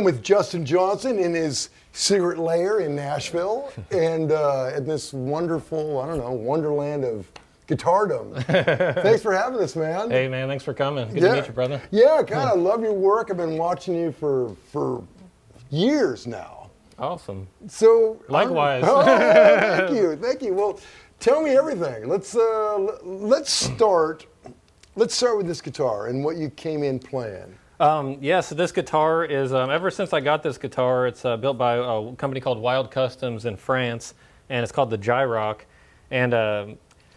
[0.00, 6.00] I'm with Justin Johnson in his secret lair in Nashville and uh, in this wonderful,
[6.00, 7.30] I don't know, wonderland of
[7.68, 8.42] guitardom.
[9.02, 10.10] thanks for having us, man.
[10.10, 11.12] Hey, man, thanks for coming.
[11.12, 11.82] Good to meet you, brother.
[11.90, 13.30] Yeah, God, I love your work.
[13.30, 15.04] I've been watching you for for
[15.68, 16.70] years now.
[16.98, 17.46] Awesome.
[17.68, 18.84] So likewise.
[18.86, 20.54] Oh, thank you, thank you.
[20.54, 20.80] Well,
[21.18, 22.08] tell me everything.
[22.08, 24.24] Let's uh, let's start.
[24.96, 27.54] Let's start with this guitar and what you came in playing.
[27.80, 31.38] Um, yeah, so this guitar is, um, ever since I got this guitar, it's uh,
[31.38, 34.12] built by a company called Wild Customs in France,
[34.50, 35.60] and it's called the Gyrock.
[36.10, 36.66] And uh,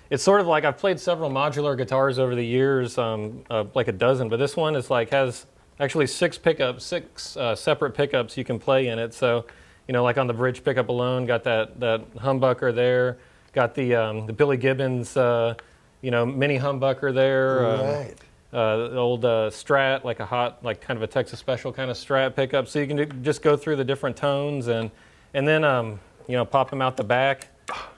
[0.09, 3.89] it's sort of like I've played several modular guitars over the years, um, uh, like
[3.89, 5.47] a dozen, but this one is like has
[5.81, 9.13] actually six pickups, six uh, separate pickups you can play in it.
[9.13, 9.45] So,
[9.89, 13.17] you know, like on the bridge pickup alone, got that, that humbucker there,
[13.51, 15.55] got the, um, the Billy Gibbons, uh,
[15.99, 17.65] you know, mini humbucker there.
[17.67, 18.15] Um, right
[18.53, 21.97] uh, old uh, Strat, like a hot, like kind of a Texas Special kind of
[21.97, 22.67] Strat pickup.
[22.67, 24.91] So you can do, just go through the different tones and
[25.33, 27.47] and then um, you know pop them out the back,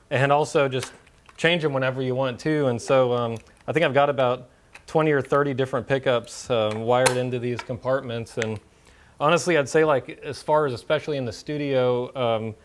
[0.09, 0.93] and also just
[1.37, 2.67] change them whenever you want to.
[2.67, 4.49] And so um, I think I've got about
[4.87, 8.37] 20 or 30 different pickups um, wired into these compartments.
[8.37, 8.59] And
[9.19, 12.15] honestly, I'd say like as far as especially in the studio.
[12.15, 12.55] Um,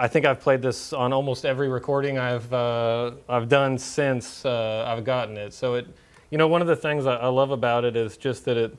[0.00, 4.84] I think I've played this on almost every recording I've uh, I've done since uh,
[4.86, 5.52] I've gotten it.
[5.52, 5.88] So it
[6.30, 8.76] you know, one of the things I, I, love about it is just that it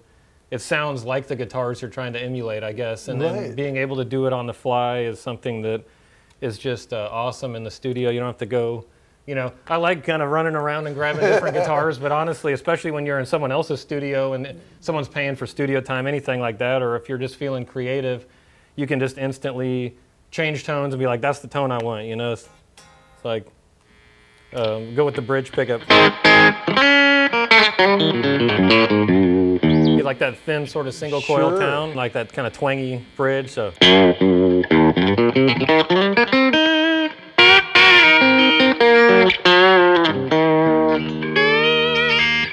[0.52, 3.34] it sounds like the guitars you're trying to emulate, I guess, and right.
[3.34, 5.84] then being able to do it on the fly is something that
[6.42, 8.10] is just uh, awesome in the studio.
[8.10, 8.86] You don't have to go.
[9.28, 12.90] You know, I like kind of running around and grabbing different guitars, but honestly, especially
[12.90, 16.82] when you're in someone else's studio and someone's paying for studio time, anything like that,
[16.82, 18.26] or if you're just feeling creative,
[18.76, 19.96] you can just instantly
[20.32, 22.50] change tones and be like, "That's the tone I want." You know, it's,
[23.16, 23.46] it's like
[24.54, 25.82] um, go with the bridge pickup.
[30.00, 31.60] You like that thin sort of single coil sure.
[31.60, 33.50] tone, like that kind of twangy bridge.
[33.50, 33.74] So.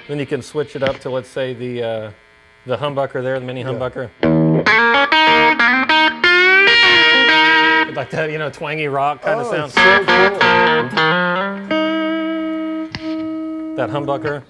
[0.08, 2.10] Then you can switch it up to let's say the uh,
[2.64, 4.10] the humbucker there, the mini humbucker.
[7.94, 11.75] Like that, you know, twangy rock kind oh, of sound.
[13.76, 14.42] That humbucker.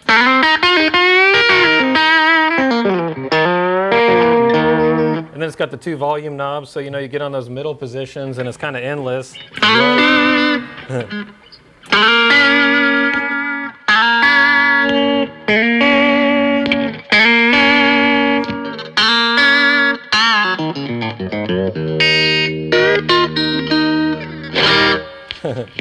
[5.32, 7.50] And then it's got the two volume knobs, so you know you get on those
[7.50, 9.34] middle positions and it's kind of endless.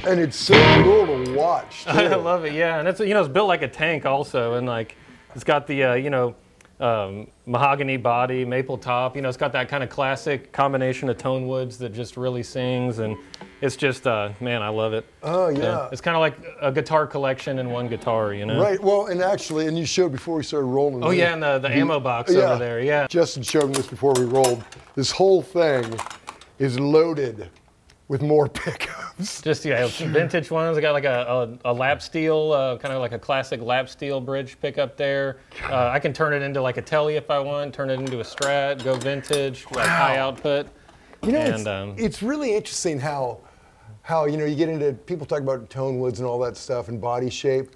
[0.05, 1.83] and it's so cool watch.
[1.83, 1.89] Too.
[1.91, 2.53] I love it.
[2.53, 4.95] Yeah, and it's you know it's built like a tank also, and like
[5.33, 6.35] it's got the uh, you know
[6.79, 9.15] um, mahogany body, maple top.
[9.15, 12.43] You know, it's got that kind of classic combination of tone woods that just really
[12.43, 13.17] sings, and
[13.61, 15.05] it's just uh, man, I love it.
[15.23, 15.89] Oh yeah, yeah.
[15.91, 18.33] it's kind of like a guitar collection in one guitar.
[18.33, 18.61] You know.
[18.61, 18.81] Right.
[18.81, 21.03] Well, and actually, and you showed before we started rolling.
[21.03, 22.51] Oh yeah, and the, the, the ammo box yeah.
[22.51, 22.81] over there.
[22.81, 23.07] Yeah.
[23.07, 24.63] Justin showed me this before we rolled.
[24.95, 25.97] This whole thing
[26.59, 27.49] is loaded
[28.07, 29.41] with more pickups.
[29.41, 30.77] Just yeah, vintage ones.
[30.77, 33.89] I got like a, a, a lap steel, uh, kind of like a classic lap
[33.89, 35.37] steel bridge pickup there.
[35.63, 37.73] Uh, I can turn it into like a telly if I want.
[37.73, 38.83] Turn it into a Strat.
[38.83, 39.81] Go vintage, wow.
[39.81, 40.67] like high output.
[41.23, 43.39] You know, and, it's, um, it's really interesting how
[44.03, 46.89] how you know you get into people talk about tone woods and all that stuff
[46.89, 47.71] and body shape,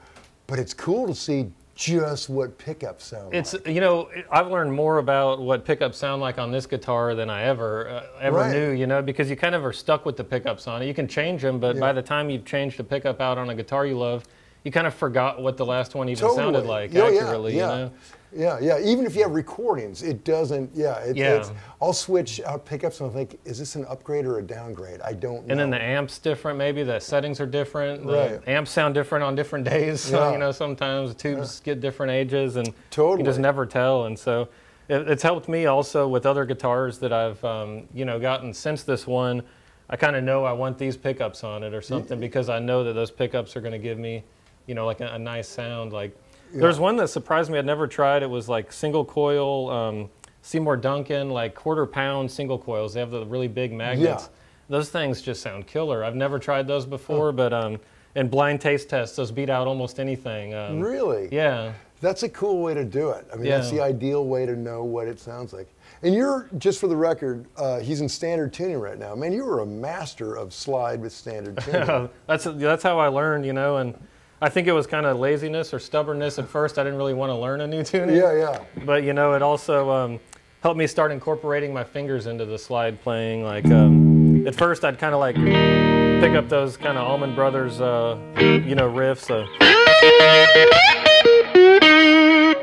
[0.46, 3.66] but it's cool to see just what pickups sound it's like.
[3.66, 7.44] you know i've learned more about what pickups sound like on this guitar than i
[7.44, 8.52] ever uh, ever right.
[8.52, 10.94] knew you know because you kind of are stuck with the pickups on it you
[10.94, 11.80] can change them but yeah.
[11.80, 14.26] by the time you've changed a pickup out on a guitar you love
[14.64, 16.38] you kind of forgot what the last one even totally.
[16.38, 17.76] sounded like oh, accurately yeah, yeah.
[17.76, 17.92] you know
[18.36, 18.80] yeah, yeah.
[18.80, 20.70] Even if you have recordings, it doesn't.
[20.74, 21.38] Yeah, it, yeah.
[21.38, 21.52] It's,
[21.82, 25.02] I'll switch out pickups and I'll think, is this an upgrade or a downgrade?
[25.02, 25.48] I don't.
[25.48, 25.52] know.
[25.52, 26.58] And then the amps different.
[26.58, 28.06] Maybe the settings are different.
[28.06, 28.48] The right.
[28.48, 30.00] amps sound different on different days.
[30.10, 30.32] So, yeah.
[30.32, 31.74] you know, sometimes tubes yeah.
[31.74, 33.20] get different ages, and totally.
[33.20, 34.06] you just never tell.
[34.06, 34.50] And so,
[34.88, 38.84] it, it's helped me also with other guitars that I've, um, you know, gotten since
[38.84, 39.44] this one.
[39.90, 42.84] I kind of know I want these pickups on it or something because I know
[42.84, 44.24] that those pickups are going to give me,
[44.70, 46.16] you know, like a, a nice sound, like
[46.54, 46.62] yeah.
[46.62, 47.60] There's one that surprised me.
[47.60, 48.24] I'd never tried.
[48.24, 50.10] It was like single coil um,
[50.42, 52.94] Seymour Duncan, like quarter pound single coils.
[52.94, 54.24] They have the really big magnets.
[54.24, 54.30] Yeah.
[54.70, 56.04] Those things just sound killer.
[56.04, 57.80] I've never tried those before, but um,
[58.16, 60.54] in blind taste tests, those beat out almost anything.
[60.54, 61.30] Um, really?
[61.32, 61.74] Yeah.
[62.02, 63.28] That's a cool way to do it.
[63.34, 63.58] I mean, yeah.
[63.58, 65.68] that's the ideal way to know what it sounds like.
[66.02, 69.16] And you're, just for the record, uh, he's in standard tuning right now.
[69.16, 72.10] Man, you were a master of slide with standard tuning.
[72.28, 73.96] that's, that's how I learned, you know, and
[74.42, 76.78] I think it was kind of laziness or stubbornness at first.
[76.80, 78.16] I didn't really want to learn a new tuning.
[78.16, 78.60] Yeah, yeah.
[78.86, 80.20] But you know, it also um,
[80.64, 83.44] helped me start incorporating my fingers into the slide playing.
[83.44, 87.82] Like um, at first, I'd kind of like pick up those kind of Allman Brothers,
[87.82, 88.18] uh,
[88.66, 89.46] you know, riffs, uh,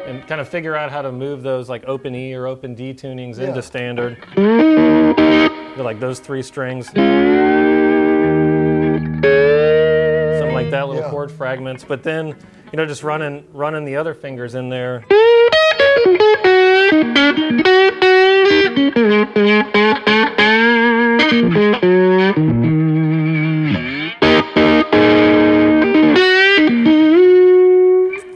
[0.06, 2.94] and kind of figure out how to move those like open E or open D
[2.94, 3.48] tunings Yeah.
[3.48, 4.16] into standard.
[5.78, 6.88] Like those three strings.
[10.76, 11.10] That, little Yeah.
[11.10, 11.84] chord fragments.
[11.84, 15.04] But then, you know, just running running the other fingers in there.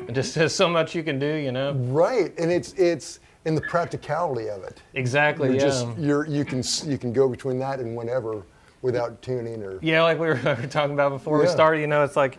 [0.09, 1.75] It just there's so much you can do, you know.
[1.75, 4.81] Right, and it's it's in the practicality of it.
[4.95, 5.49] Exactly.
[5.49, 5.63] You're yeah.
[5.63, 8.45] just you're you can you can go between that and whenever
[8.83, 11.87] without tuning or Yeah, like we were, we were talking about before we started, you
[11.87, 12.39] know, it's like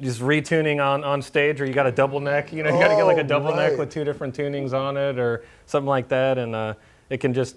[0.00, 2.88] just retuning on, on stage or you got a double neck, you know, you got
[2.88, 3.70] to get like a Oh, double right.
[3.70, 6.38] neck with two different tunings on it or something like that.
[6.38, 6.74] And uh,
[7.10, 7.56] it can just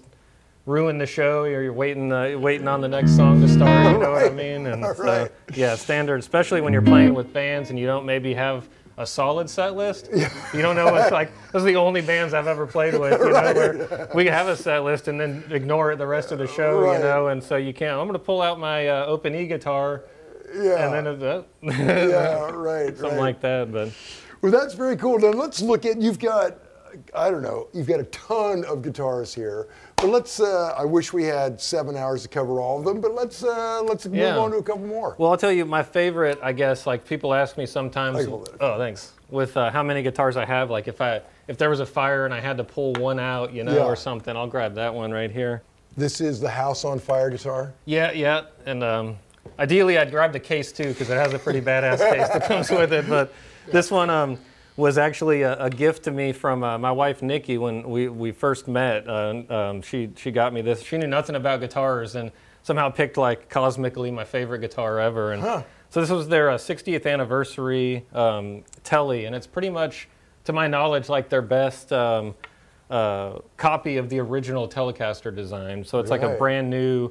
[0.66, 3.98] ruin the show or you're waiting, uh, waiting on the next song to start, you
[3.98, 4.66] know what I mean?
[4.66, 5.32] And so, Right.
[5.56, 9.50] yeah, standard, especially when you're playing with bands and you don't maybe have a solid
[9.50, 10.08] set list.
[10.12, 13.30] You don't know what's like, those are the only bands I've ever played with, you
[13.32, 16.46] know, where we have a set list and then ignore it the rest of the
[16.46, 16.98] show, Right.
[16.98, 19.46] you know, and so you can't, I'm going to pull out my uh, open E
[19.46, 20.04] guitar
[20.54, 23.18] yeah, and then it's uh, yeah, right, something right.
[23.18, 23.72] like that.
[23.72, 23.90] But
[24.40, 25.18] Well, that's very cool.
[25.18, 26.58] Now let's look at you've got
[27.14, 30.40] I don't know you've got a ton of guitars here, but let's.
[30.40, 33.82] Uh, I wish we had seven hours to cover all of them, but let's uh,
[33.82, 34.36] let's move Yeah.
[34.36, 35.14] on to a couple more.
[35.18, 36.38] well, I'll tell you my favorite.
[36.42, 38.16] I guess like people ask me sometimes.
[38.18, 38.54] I can hold it.
[38.60, 39.12] Oh, thanks.
[39.30, 42.24] With uh, how many guitars I have, like if I if there was a fire
[42.24, 43.84] and I had to pull one out, you know, Yeah.
[43.84, 45.62] or something, I'll grab that one right here.
[45.96, 47.72] This is the House on Fire guitar.
[47.84, 49.16] Yeah, yeah, and um,
[49.58, 52.70] ideally I'd grab the case too because it has a pretty badass case that comes
[52.70, 53.08] with it.
[53.08, 53.32] But
[53.72, 54.38] this one um,
[54.76, 58.32] was actually a, a gift to me from uh, my wife Nikki when we, we
[58.32, 59.08] first met.
[59.08, 60.82] Uh, um, she she got me this.
[60.82, 62.32] She knew nothing about guitars and
[62.62, 65.32] somehow picked like cosmically my favorite guitar ever.
[65.32, 65.62] And Huh.
[65.90, 70.08] so this was their uh, 60th anniversary um, telly, and it's pretty much,
[70.44, 71.92] to my knowledge, like their best.
[71.92, 72.34] Um,
[72.90, 77.10] uh, copy of the original Telecaster design, so it's like a brand new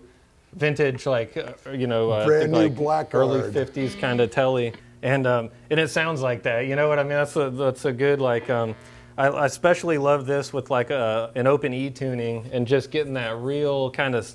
[0.54, 2.76] vintage, like uh, you know, uh, Brand think, new like
[3.10, 3.14] Blackguard.
[3.16, 4.72] early '50s kind of telly,
[5.04, 6.62] and um, and it sounds like that.
[6.66, 7.12] You know what I mean?
[7.12, 8.50] That's a that's a good like.
[8.50, 8.74] Um,
[9.16, 13.14] I, I especially love this with like a, an open E tuning and just getting
[13.14, 14.34] that real kind of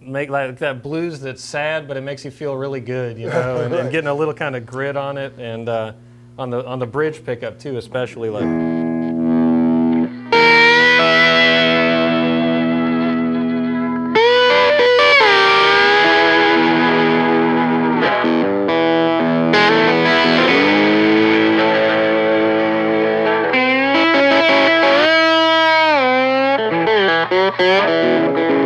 [0.00, 3.64] make like that blues that's sad, but it makes you feel really good, you know,
[3.64, 5.92] and, and getting a little kind of grit on it, and uh,
[6.38, 8.85] on the on the bridge pickup too, especially like.
[27.52, 28.65] Just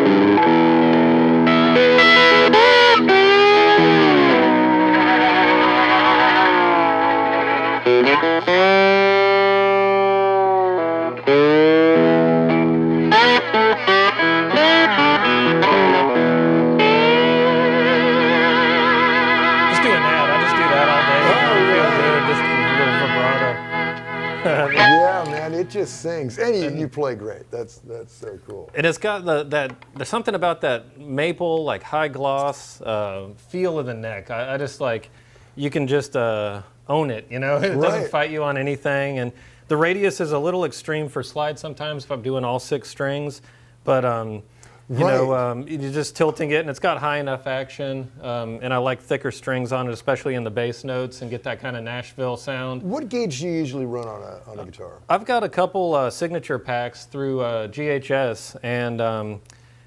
[26.93, 27.51] play great.
[27.51, 28.71] That's that's so cool.
[28.75, 33.79] And it's got the that there's something about that maple like high gloss uh, feel
[33.79, 34.31] of the neck.
[34.31, 35.11] I, I just like
[35.57, 37.27] you can just uh, own it.
[37.31, 37.81] You know, it Right.
[37.81, 39.19] doesn't fight you on anything.
[39.19, 39.33] And
[39.69, 43.43] the radius is a little extreme for slide sometimes if I'm doing all six strings,
[43.85, 44.43] but um,
[44.91, 48.11] you know um, you're just tilting it, and it's got high enough action.
[48.23, 51.45] Um, and I like thicker strings on it, especially in the bass notes, and get
[51.45, 52.83] that kind of Nashville sound.
[52.83, 55.01] What gauge do you usually run on a on a guitar?
[55.09, 59.41] I've got a couple uh, signature packs through uh, GHS, and um,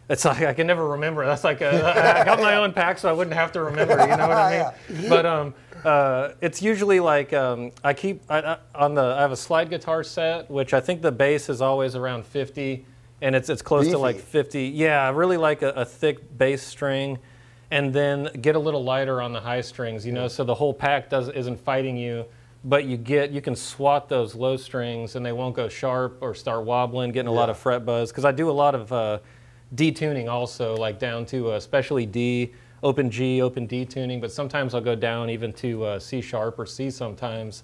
[0.10, 1.26] it's like I can never remember.
[1.26, 3.94] That's like a, I got my own pack, so I wouldn't have to remember.
[3.94, 5.10] You know what I mean?
[5.10, 9.02] But um, uh, it's usually like um, I keep I, I, on the.
[9.02, 12.86] I have a slide guitar set, which I think the bass is always around 50,
[13.22, 14.66] and it's it's close to like 50.
[14.66, 17.20] Yeah, I really like a, a thick bass string.
[17.72, 20.76] And then get a little lighter on the high strings, you know, so the whole
[20.76, 22.26] pack does isn't fighting you
[22.64, 26.34] but you get you can swat those low strings and they won't go sharp or
[26.34, 28.12] start wobbling, getting a lot of fret buzz.
[28.12, 29.20] Because I do a lot of uh,
[29.76, 34.22] detuning also, like down to uh, especially D, open G, open D tuning.
[34.22, 37.64] But sometimes I'll go down even to uh, C sharp or C sometimes.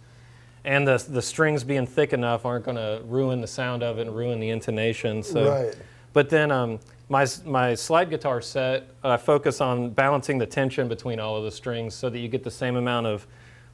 [0.66, 4.08] And the the strings being thick enough aren't going to ruin the sound of it
[4.08, 5.24] and ruin the intonation.
[5.24, 5.50] So.
[5.50, 5.76] Right.
[6.12, 11.20] But then um, my, my slide guitar set, I focus on balancing the tension between
[11.20, 13.28] all of the strings so that you get the same amount of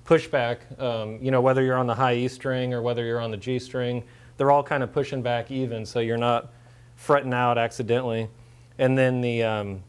[0.05, 0.57] pushback.
[0.79, 3.37] Um, you know, whether you're on the high E string or whether you're on the
[3.37, 4.03] G string,
[4.35, 6.51] they're all kind of pushing back even, so you're not
[6.97, 8.27] fretting out accidentally.
[8.77, 9.81] And then the um,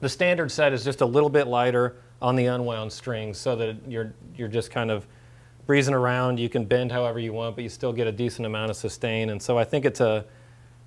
[0.00, 3.76] the standard set is just a little bit lighter on the unwound strings, so that
[3.86, 5.06] you're you're just kind of
[5.72, 6.38] breezing around.
[6.38, 9.30] You can bend however you want, but you still get a decent amount of sustain.
[9.30, 10.26] And so I think it's a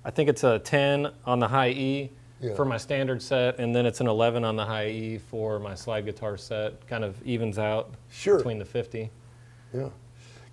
[0.04, 2.54] I think it's a 10 on the high E Yeah.
[2.54, 5.74] for my standard set, and then it's an 11 on the high E for my
[5.74, 6.86] slide guitar set.
[6.86, 8.36] Kind of evens out Sure.
[8.36, 9.10] between the 50.
[9.74, 9.88] Yeah.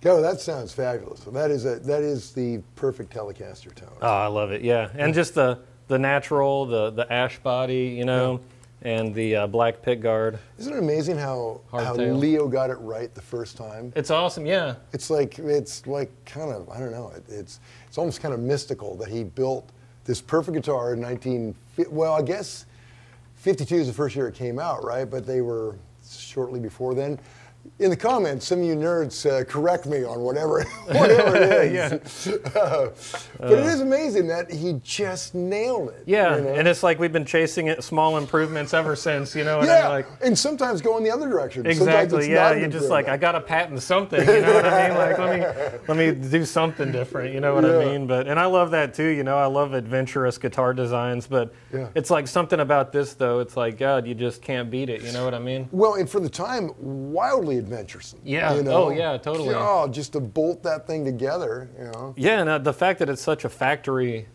[0.00, 1.20] Go, that sounds fabulous.
[1.20, 3.96] That is a that is the perfect Telecaster tone.
[4.02, 4.62] Oh, I love it.
[4.62, 8.40] Yeah, and just the the natural, the the ash body, you know,
[8.84, 10.38] and the uh, black pick guard.
[10.58, 11.94] Isn't it amazing how how.
[11.94, 13.92] Leo got it right the first time?
[13.96, 14.46] It's awesome.
[14.46, 14.76] Yeah.
[14.92, 17.10] It's like it's like kind of I don't know.
[17.16, 19.70] It, it's it's almost kind of mystical that he built
[20.04, 21.54] this perfect guitar in 19.
[21.88, 22.66] Well, I guess
[23.36, 25.08] 52 is the first year it came out, right?
[25.08, 25.76] But they were
[26.06, 27.18] shortly before then.
[27.80, 32.28] In the comments, some of you nerds uh, correct me on whatever whatever it is.
[32.28, 32.90] Uh,
[33.40, 36.04] but it is amazing that he just nailed it.
[36.06, 36.54] Yeah, you know?
[36.54, 39.34] and it's like we've been chasing it, small improvements ever since.
[39.34, 40.06] You know, and yeah, like.
[40.22, 41.66] and sometimes go in the other direction.
[41.66, 42.18] Exactly.
[42.20, 44.20] it's Yeah, you're just like I got to patent something.
[44.20, 44.96] You know what I mean?
[44.96, 47.34] Like let me let me do something different.
[47.34, 47.78] You know what Yeah.
[47.78, 48.06] I mean?
[48.06, 49.08] But and I love that too.
[49.08, 51.26] You know, I love adventurous guitar designs.
[51.26, 51.88] But Yeah.
[51.96, 53.40] it's like something about this though.
[53.40, 55.02] It's like God, you just can't beat it.
[55.02, 55.68] You know what I mean?
[55.72, 58.20] Well, and for the time, wildly adventuresome.
[58.24, 58.54] Yeah.
[58.54, 58.84] You know?
[58.86, 59.54] Oh, yeah, totally.
[59.54, 62.14] Oh, just to bolt that thing together, you know.
[62.16, 64.26] Yeah, and uh, the fact that it's such a factory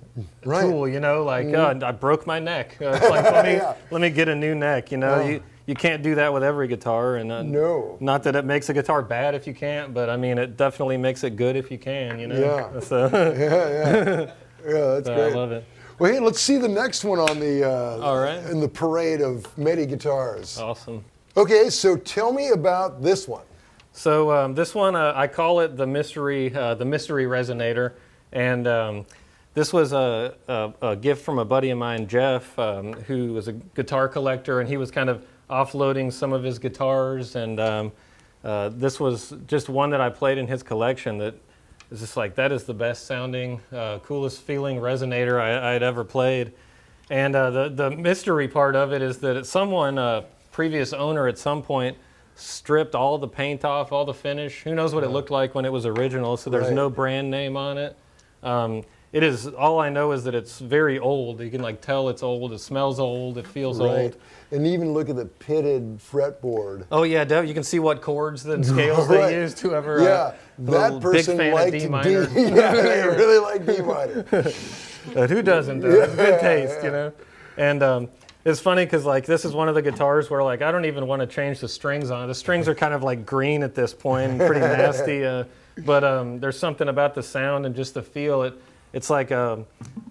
[0.43, 0.63] Right.
[0.63, 0.71] Mm-hmm.
[0.71, 2.75] tool, you know, like uh, I broke my neck.
[2.81, 3.75] Uh, it's like let me Yeah.
[3.89, 4.91] let me get a new neck.
[4.91, 7.95] You know, you you can't do that with every guitar, and uh, No.
[8.01, 10.97] not that it makes a guitar bad if you can't, but I mean it definitely
[10.97, 12.19] makes it good if you can.
[12.19, 12.39] You know.
[12.73, 12.79] Yeah.
[12.81, 14.31] So Yeah, yeah.
[14.67, 15.31] Yeah, that's I great.
[15.31, 15.63] I love it.
[15.99, 18.43] Well, hey, let's see the next one on the uh, All right.
[18.49, 20.57] in the parade of Medi guitars.
[20.57, 21.05] Awesome.
[21.39, 23.45] Okay, so tell me about this one.
[23.93, 27.93] So um, this one, uh, I call it the mystery, uh, the mystery resonator,
[28.33, 29.05] and um,
[29.53, 33.47] this was a, a, a gift from a buddy of mine, Jeff, um, who was
[33.47, 37.93] a guitar collector, and he was kind of offloading some of his guitars, and um,
[38.43, 41.35] uh, this was just one that I played in his collection that
[41.89, 46.03] is just like that is the best sounding, uh, coolest feeling resonator I, I'd ever
[46.03, 46.51] played.
[47.09, 51.37] And uh, the the mystery part of it is that someone, uh, previous owner, at
[51.37, 51.97] some point
[52.35, 54.61] stripped all the paint off, all the finish.
[54.63, 56.37] Who knows what it looked like when it was original?
[56.37, 56.73] So there's Right.
[56.73, 57.97] no brand name on it.
[58.41, 61.41] Um, it is all I know is that it's very old.
[61.41, 62.53] You can like tell it's old.
[62.53, 63.37] It smells old.
[63.37, 63.87] It feels Right.
[64.03, 64.15] old.
[64.51, 66.85] And even look at the pitted fretboard.
[66.91, 69.27] Oh yeah, Dev, you can see what chords and scales Right.
[69.27, 69.59] they used.
[69.59, 71.87] Whoever, Yeah, uh, that big person fan liked of D D.
[71.87, 72.29] minor.
[72.35, 74.25] yeah, they really like D minor.
[75.15, 75.79] Uh, who doesn't?
[75.79, 75.89] Though?
[76.03, 77.11] It's good taste, you know.
[77.57, 78.09] And um,
[78.49, 81.07] it's funny because like this is one of the guitars where like I don't even
[81.07, 82.23] want to change the strings on.
[82.23, 82.27] it.
[82.27, 85.25] The strings are kind of like green at this point, pretty nasty.
[85.25, 85.45] Uh,
[85.85, 88.43] but um, there's something about the sound and just the feel.
[88.43, 88.53] It
[88.93, 89.65] it's like um,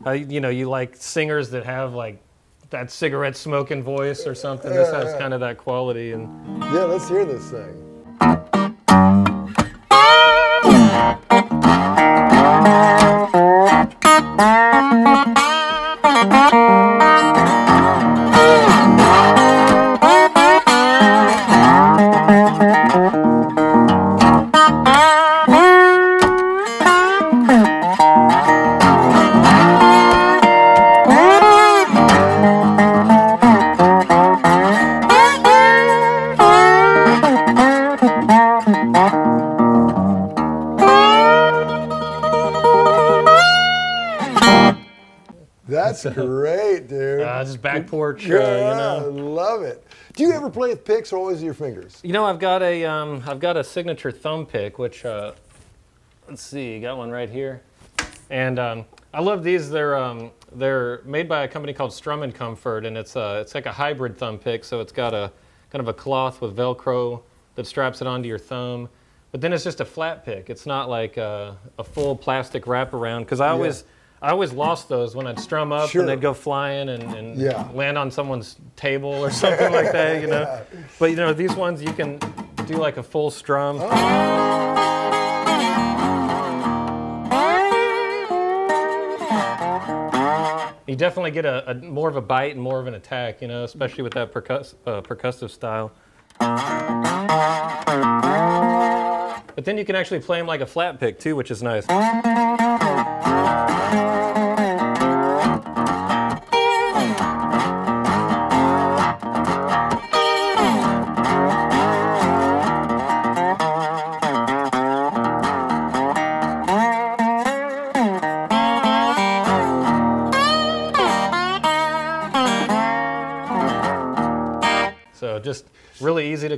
[0.07, 2.21] you know you like singers that have like
[2.71, 4.71] that cigarette smoking voice or something.
[4.71, 6.29] This has kind of that quality and.
[6.65, 7.88] Yeah, let's hear this thing.
[46.03, 47.21] That's great, dude.
[47.21, 49.11] Uh, just back porch, uh, yeah, you know.
[49.11, 49.85] love it.
[50.15, 52.01] Do you ever play with picks or always your fingers?
[52.03, 55.33] You know, I've got a um, I've got a signature thumb pick, which uh,
[56.29, 57.63] let's see, got one right here,
[58.31, 59.71] and um, I love these.
[59.71, 63.55] They're um, they're made by a company called Strum and Comfort, and it's uh, it's
[63.55, 64.65] like a hybrid thumb pick.
[64.65, 65.33] So it's got a
[65.71, 67.23] kind of a cloth with Velcro
[67.55, 68.89] that straps it onto your thumb,
[69.33, 70.51] but then it's just a flat pick.
[70.51, 73.85] It's not like a, a full plastic wraparound because I always.
[74.21, 76.01] I always lost those when I'd strum up Sure.
[76.03, 77.69] and they'd go flying and, and Yeah.
[77.73, 80.61] land on someone's table or something like that, you know.
[80.99, 82.19] But you know, these ones you can
[82.67, 83.79] do like a full strum.
[90.87, 93.49] You definitely get a, a more of a bite and more of an attack, you
[93.49, 95.93] know, especially with that percuss, uh, percussive style.
[99.55, 101.85] But then you can actually play them like a flat pick too, which is nice.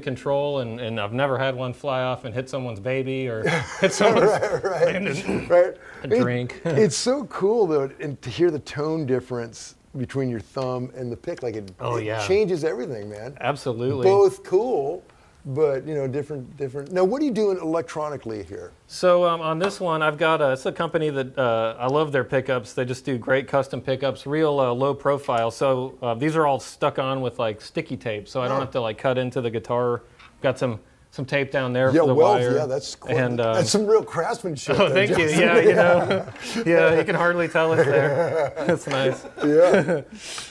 [0.01, 3.43] Control, and, and I've never had one fly off and hit someone's baby or
[3.81, 5.77] hit someone's right, right, right.
[6.05, 6.61] a It- drink.
[6.65, 11.17] it's so cool though, and to hear the tone difference between your thumb and the
[11.17, 12.27] pick, like it, Oh, it yeah.
[12.27, 13.37] changes everything, man.
[13.41, 14.05] Absolutely.
[14.05, 15.03] Both cool,
[15.47, 16.93] but you know, different, different.
[16.93, 18.73] Now, what are you doing electronically here?
[18.87, 22.13] So um, on this one, I've got a, it's a company that uh, I love
[22.13, 22.73] their pickups.
[22.75, 25.51] They just do great custom pickups, real uh, low profile.
[25.51, 28.61] So uh, these are all stuck on with like sticky tape, so I don't Oh.
[28.61, 30.03] have to like cut into the guitar.
[30.43, 30.81] Got some
[31.13, 32.55] some tape down there Yeah, for the well, wire.
[32.57, 34.77] yeah, that's and uh, that's some real craftsmanship.
[34.79, 35.27] oh, there, thank you.
[35.29, 36.29] Yeah, you know,
[36.67, 38.53] yeah, you can hardly tell it's there.
[38.67, 39.25] That's nice.
[39.45, 40.03] yeah.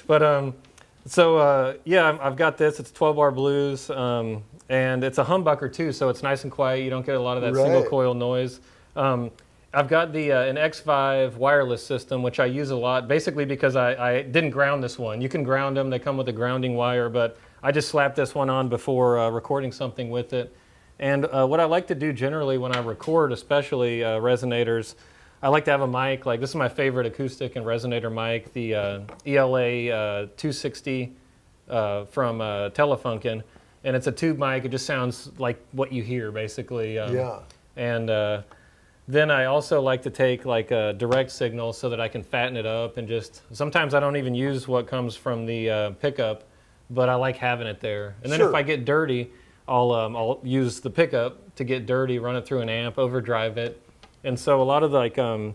[0.05, 0.53] But um,
[1.05, 2.77] so uh, yeah, I've- I've got this.
[2.79, 6.83] It's 12 bar blues, um, and it's a humbucker too, so it's nice and quiet.
[6.83, 8.59] You don't get a lot of that single coil noise.
[8.96, 9.31] Um,
[9.74, 13.75] I've got the uh, an X5 wireless system, which I use a lot, basically because
[13.75, 15.22] I, I didn't ground this one.
[15.22, 18.33] You can ground them; they come with a grounding wire, but I just slapped this
[18.33, 20.55] one on before uh, recording something with it.
[21.00, 24.96] And uh, what I like to do generally when I record, especially uh, resonators,
[25.41, 26.25] I like to have a mic.
[26.25, 31.15] Like this is my favorite acoustic and resonator mic, the uh, ELA uh, 260
[31.70, 33.44] uh, from uh, Telefunken,
[33.83, 34.65] and it's a tube mic.
[34.65, 37.00] It just sounds like what you hear, basically.
[37.00, 37.39] Um, Yeah.
[37.75, 38.42] And uh,
[39.07, 42.57] then I also like to take like a direct signal so that I can fatten
[42.57, 43.42] it up and just.
[43.55, 46.44] Sometimes I don't even use what comes from the uh, pickup,
[46.89, 48.15] but I like having it there.
[48.24, 48.50] And then Sure.
[48.50, 49.31] if I get dirty,
[49.68, 53.57] I'll um, I'll use the pickup to get dirty, run it through an amp, overdrive
[53.57, 53.81] it,
[54.24, 55.53] and so a lot of like um,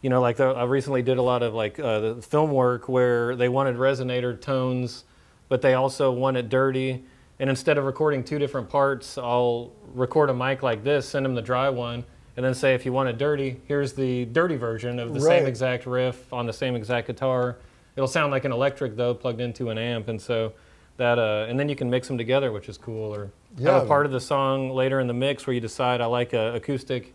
[0.00, 2.88] you know, like the, I recently did a lot of like uh, the film work
[2.88, 5.04] where they wanted resonator tones,
[5.48, 7.04] but they also want it dirty.
[7.42, 11.34] And instead of recording two different parts, I'll record a mic like this, send them
[11.34, 12.04] the dry one,
[12.36, 15.44] and then say, if you want it dirty, here's the dirty version of the same
[15.44, 17.56] exact riff on the same exact guitar.
[17.96, 20.52] It'll sound like an electric though, plugged into an amp, and so
[20.98, 23.12] that, uh, and then you can mix them together, which is cool.
[23.12, 26.06] Or have a part of the song later in the mix where you decide I
[26.06, 27.12] like a acoustic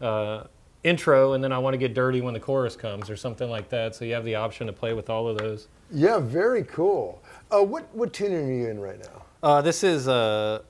[0.00, 0.44] uh,
[0.84, 3.68] intro, and then I want to get dirty when the chorus comes, or something like
[3.70, 3.96] that.
[3.96, 5.66] So you have the option to play with all of those.
[5.90, 7.20] Yeah, very cool.
[7.50, 9.25] Uh, what what tuning are you in right now?
[9.42, 10.60] Uh, this is uh,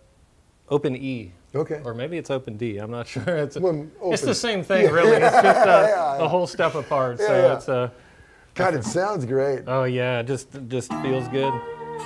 [0.68, 1.80] Open E, Okay.
[1.84, 2.78] or maybe it's Open D.
[2.78, 3.22] I'm not sure.
[3.36, 5.12] It's, Well, it's the same thing, Yeah, really.
[5.16, 6.24] It's just uh, yeah, yeah.
[6.24, 7.18] a whole step apart.
[7.18, 7.54] so Yeah, yeah.
[7.56, 7.90] it's uh,
[8.54, 9.64] God, it sounds great.
[9.66, 11.52] oh yeah, just just feels good.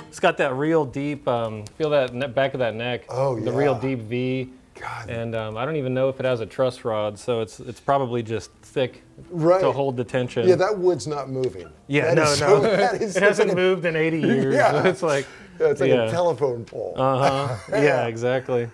[0.07, 1.27] It's got that real deep.
[1.27, 3.05] Um, feel that ne- back of that neck.
[3.09, 4.49] Oh, The real deep V.
[4.79, 5.09] God.
[5.09, 7.79] And um, I don't even know if it has a truss rod, so it's it's
[7.79, 9.61] probably just thick Right.
[9.61, 10.47] to hold the tension.
[10.47, 11.69] Yeah, that wood's not moving.
[11.87, 12.33] Yeah, That no, no.
[12.33, 12.63] so-
[12.99, 14.55] it hasn't moved in 80 years.
[14.55, 14.87] Yeah.
[14.87, 15.27] It's like,
[15.61, 16.07] Yeah, it's like yeah.
[16.07, 16.95] a telephone pole.
[16.97, 17.57] uh huh.
[17.77, 18.67] yeah, exactly.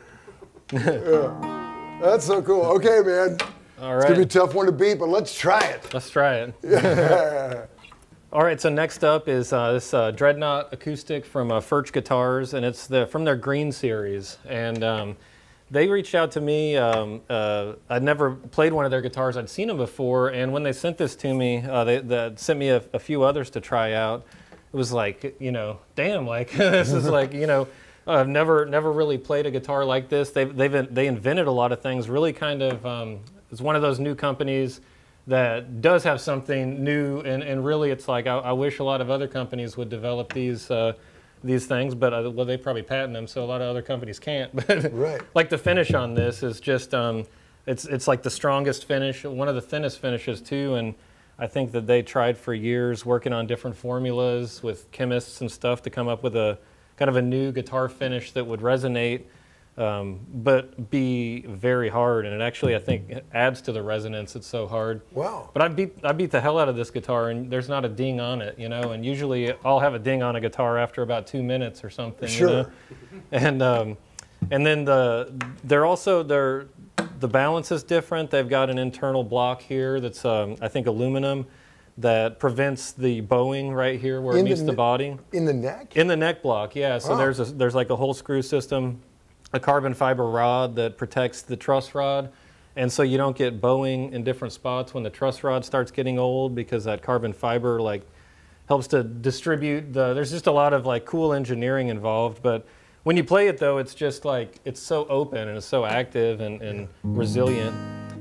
[0.70, 2.64] That's so cool.
[2.64, 3.38] Okay, man.
[3.82, 5.94] All It's gonna be a tough one to beat, but let's try it.
[5.94, 7.70] let's try it.
[8.32, 12.54] All right, so next up is uh, this uh, Dreadnought acoustic from uh, Furch Guitars,
[12.54, 14.38] and it's the from their Green series.
[14.48, 15.18] And um,
[15.70, 16.78] they reached out to me.
[16.78, 19.36] Um, uh, I'd never played one of their guitars.
[19.36, 22.60] I'd seen them before, and when they sent this to me, uh, they, they sent
[22.60, 24.26] me a, a few others to try out.
[24.74, 27.68] It was like, you know, damn, like this is like, you know,
[28.06, 30.30] I've never never really played a guitar like this.
[30.32, 32.10] They've they've they invented a lot of things.
[32.10, 33.20] Really, kind of, um,
[33.52, 34.82] it's one of those new companies
[35.28, 39.02] that does have something new, and, and really, it's like I, I wish a lot
[39.02, 40.70] of other companies would develop these.
[40.72, 40.94] Uh,
[41.44, 44.18] these things, but uh, well, they probably patent them, so a lot of other companies
[44.18, 44.52] can't.
[44.68, 45.22] But Right.
[45.36, 47.26] like the finish on this is just um,
[47.68, 50.96] it's it's like the strongest finish, one of the thinnest finishes too, and
[51.40, 55.84] I think that they tried for years working on different formulas with chemists and stuff
[55.84, 56.58] to come up with a
[56.98, 59.26] kind of a new guitar finish that would resonate,
[59.78, 62.26] um, but be very hard.
[62.26, 64.36] And it actually, I think, adds to the resonance.
[64.36, 65.02] It's so hard.
[65.12, 65.52] Wow.
[65.54, 67.90] But I beat I beat the hell out of this guitar, and there's not a
[67.90, 68.92] ding on it, you know.
[68.92, 72.28] And usually, I'll have a ding on a guitar after about two minutes or something.
[72.28, 72.50] Sure.
[72.50, 72.72] You know?
[73.32, 73.98] And um,
[74.52, 75.32] and then the
[75.64, 76.68] they're also they're
[77.20, 78.30] the balance is different.
[78.30, 81.48] They've got an internal block here that's um, I think aluminum
[81.98, 85.18] that prevents the bowing right here where In it meets the ne- body.
[85.34, 85.98] In the neck?
[85.98, 87.00] In the neck block, yeah.
[87.00, 89.02] So there's a, there's like a whole screw system,
[89.52, 92.32] a carbon fiber rod that protects the truss rod,
[92.76, 96.20] and so you don't get bowing in different spots when the truss rod starts getting
[96.20, 98.04] old because that carbon fiber like
[98.68, 100.14] helps to distribute the.
[100.14, 102.68] There's just a lot of like cool engineering involved, but
[103.08, 106.42] when you play it though, it's just like it's so open and it's so active
[106.42, 107.74] and, and resilient.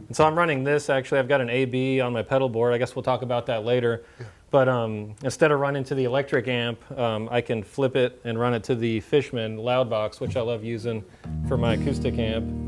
[0.07, 1.19] And so I'm running this actually.
[1.19, 2.73] I've got an AB on my pedal board.
[2.73, 4.05] I guess we'll talk about that later.
[4.53, 8.39] But um, instead of running to the electric amp, um, I can flip it and
[8.39, 11.05] run it to the Fishman Loudbox, which I love using
[11.49, 12.66] for my acoustic amp.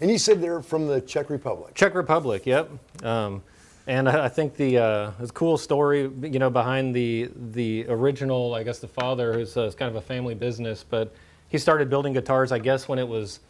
[0.00, 1.74] And you said they're from the Czech Republic.
[1.74, 2.70] Czech Republic, yep.
[3.04, 3.42] Um,
[3.86, 8.54] and I I think the uh, cool story, you know, behind the the original.
[8.54, 11.14] I guess the father is uh, kind of a family business, but
[11.48, 12.52] he started building guitars.
[12.52, 13.40] I guess when it was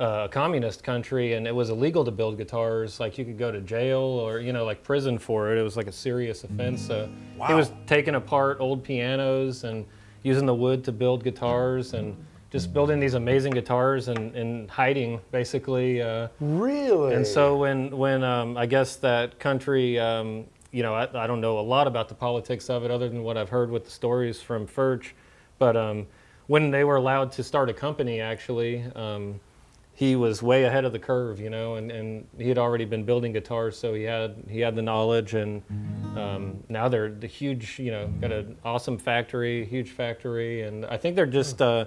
[0.00, 2.98] uh, a communist country and it was illegal to build guitars.
[2.98, 5.58] Like you could go to jail or you know like prison for it.
[5.58, 6.80] It was like a serious offense.
[6.80, 7.08] So
[7.46, 9.84] he was taking apart old pianos and
[10.22, 12.16] using the wood to build guitars and
[12.50, 16.02] just building these amazing guitars and, and hiding basically.
[16.02, 17.14] Uh, Really?
[17.14, 21.40] and so when when um, I guess that country, um, you know, I, I don't
[21.40, 23.90] know a lot about the politics of it other than what I've heard with the
[23.90, 25.12] stories from Furch,
[25.58, 26.06] but um,
[26.48, 29.38] when they were allowed to start a company, actually, um,
[29.94, 33.04] he was way ahead of the curve, you know, and, and he had already been
[33.04, 35.62] building guitars, so he had he had the knowledge, and
[36.16, 40.96] um, now they're the huge, you know, got an awesome factory, huge factory, and I
[40.96, 41.84] think they're just uh,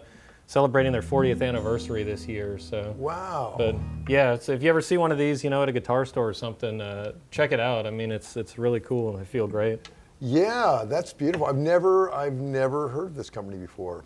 [0.48, 2.94] celebrating their 40th anniversary this year, so.
[2.98, 3.56] wow.
[3.58, 3.76] But
[4.08, 6.30] yeah, so if you ever see one of these, you know, at a guitar store
[6.30, 7.88] or something, uh, check it out.
[7.88, 9.90] I mean, it's it's really cool and they feel great.
[10.20, 11.48] yeah, that's beautiful.
[11.48, 14.04] I've never I've never heard of this company before.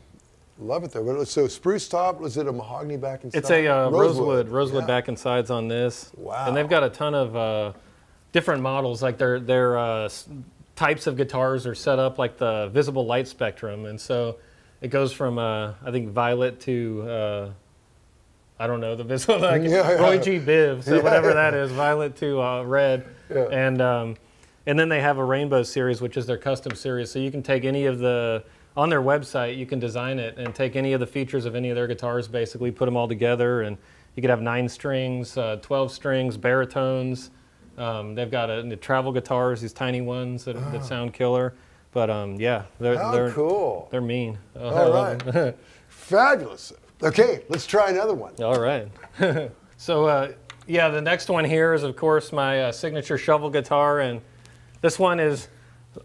[0.60, 1.24] Love it though.
[1.24, 4.88] So spruce top was it a mahogany back and It's a uh, rosewood rosewood yeah.
[4.88, 6.12] back and sides on this.
[6.16, 6.48] Wow.
[6.48, 7.74] And they've got a ton of uh,
[8.32, 9.04] different models.
[9.04, 10.10] Like their their uh,
[10.76, 14.38] types of guitars are set up like the visible light spectrum, and so
[14.82, 17.50] it goes from uh, I think violet to uh,
[18.60, 19.92] I don't know the visible like Yeah, yeah.
[19.94, 21.34] Roy G Biv, so Yeah, whatever yeah.
[21.36, 23.44] that is, violet to uh, red, Yeah.
[23.52, 24.16] and um,
[24.66, 27.10] and then they have a rainbow series, which is their custom series.
[27.12, 28.44] So you can take any of the
[28.76, 31.70] on their website, you can design it and take any of the features of any
[31.72, 33.76] of their guitars, basically put them all together, and
[34.16, 37.32] you could have nine strings, uh, twelve strings, baritones.
[37.78, 41.54] Um, they've got a, the travel guitars, these tiny ones that, that sound killer.
[41.98, 43.88] But um, yeah, they're they're cool.
[43.90, 44.38] they're mean.
[44.56, 45.56] Oh, All right.
[45.88, 46.72] Fabulous.
[47.02, 48.36] Okay, let's try another one.
[48.40, 48.88] All right.
[49.78, 50.32] so uh,
[50.68, 54.22] yeah, the next one here is of course my uh, signature shovel guitar, and
[54.82, 55.48] this one is.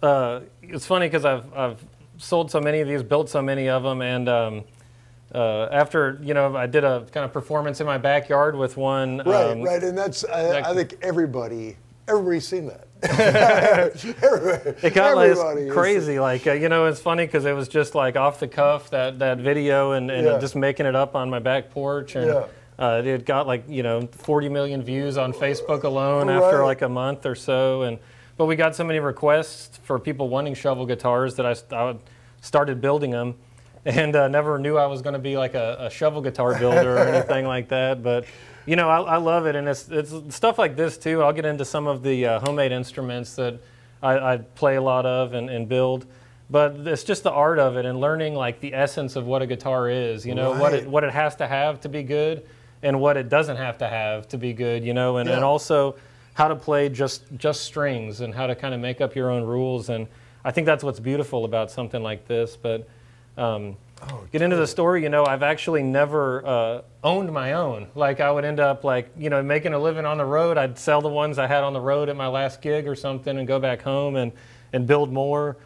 [0.03, 1.85] Uh, it's funny because I've I've
[2.17, 4.65] sold so many of these, built so many of them, and um,
[5.35, 9.19] uh, after you know I did a kind of performance in my backyard with one.
[9.19, 11.77] Right, um, right, and that's I, that- I think everybody
[12.09, 12.87] everybody's seen that.
[13.03, 17.95] It got everybody like crazy, like uh, you know, it's funny because it was just
[17.95, 20.39] like off the cuff that that video and, and Yeah.
[20.39, 22.45] just making it up on my back porch, and Yeah.
[22.79, 26.89] uh, it got like you know 40 million views on Facebook alone after like a
[26.89, 27.99] month or so, and
[28.37, 31.97] but we got so many requests for people wanting shovel guitars that I, I
[32.41, 33.35] started building them,
[33.85, 36.97] and uh, never knew I was going to be like a, a shovel guitar builder
[36.97, 38.25] or anything like that, but.
[38.67, 41.23] You know, I, I love it, and it's, it's stuff like this too.
[41.23, 43.59] I'll get into some of the uh, homemade instruments that
[44.03, 46.07] I, I play a lot of and, and build.
[46.51, 49.47] But it's just the art of it and learning like the essence of what a
[49.47, 50.27] guitar is.
[50.27, 52.47] You know what it what it has to have to be good,
[52.83, 54.85] and what it doesn't have to have to be good.
[54.85, 55.97] You know, and, and also
[56.35, 59.45] how to play just just strings and how to kind of make up your own
[59.45, 59.89] rules.
[59.89, 60.07] And
[60.45, 62.55] I think that's what's beautiful about something like this.
[62.55, 62.87] But
[63.39, 63.77] um,
[64.33, 67.87] Get into the story, you know, I've actually never uh, owned my own.
[67.95, 70.57] Like I would end up like, you know, making a living on the road.
[70.57, 73.39] I'd sell the ones I had on the road at my last gig or something
[73.39, 74.33] and go back home and,
[74.73, 75.57] and build more.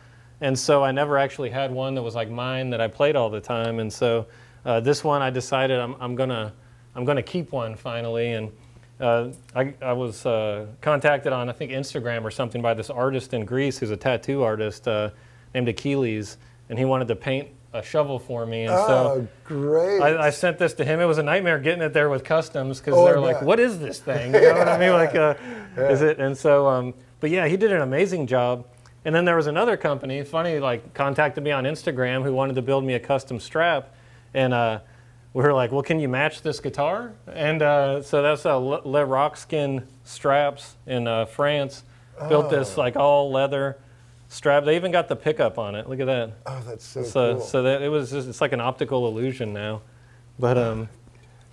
[0.41, 3.31] And so I never actually had one that was like mine that I played all
[3.31, 3.79] the time.
[3.79, 4.27] And so
[4.65, 6.53] uh, this one I decided I'm, I'm gonna
[6.95, 8.33] I'm gonna keep one finally.
[8.33, 8.53] And
[9.01, 13.33] uh, I, I was uh, contacted on I think Instagram or something by this artist
[13.33, 15.11] in Greece who's a tattoo artist uh,
[15.55, 18.63] named Achilles, and he wanted to paint a shovel for me.
[18.65, 18.87] And so
[19.23, 20.01] Oh, great.
[20.01, 21.01] I, I sent this to him.
[21.01, 23.79] It was a nightmare getting it there with customs because Oh, they're like, "What is
[23.79, 24.93] this thing?" You know what I mean?
[24.93, 25.35] Like, uh,
[25.77, 26.19] is it?
[26.19, 28.67] And so, um, but yeah, he did an amazing job.
[29.05, 32.63] And then there was another company, funny, like contacted me on Instagram who wanted to
[32.63, 33.95] build me a custom strap,
[34.35, 34.81] and uh,
[35.33, 39.05] we were like, "Well, can you match this guitar?" And uh, so that's uh, Le,
[39.07, 41.85] Rockskin straps in uh, France.
[42.29, 42.81] Built this Oh.
[42.81, 43.77] like all leather
[44.29, 44.65] strap.
[44.65, 45.89] They even got the pickup on it.
[45.89, 46.33] Look at that.
[46.47, 47.45] oh, that's so, So, cool.
[47.45, 49.83] so that it was just, it's like an optical illusion now.
[50.39, 50.89] But um,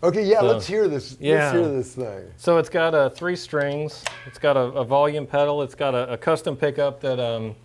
[0.01, 1.17] okay, yeah, so- let's hear this.
[1.19, 1.51] Yeah.
[1.51, 2.31] Let's hear this thing.
[2.37, 4.03] so it's got uh, three strings.
[4.25, 5.61] It's got a, a volume pedal.
[5.61, 7.55] It's got a, a custom pickup that um,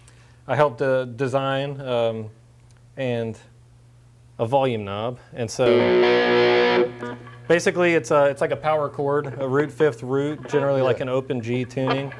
[0.47, 2.31] I helped uh, design, um,
[2.97, 3.39] and
[4.39, 5.19] a volume knob.
[5.33, 5.67] And so
[7.49, 11.09] basically, it's a, it's like a power chord, a root fifth root, generally like an
[11.09, 12.13] open G tuning.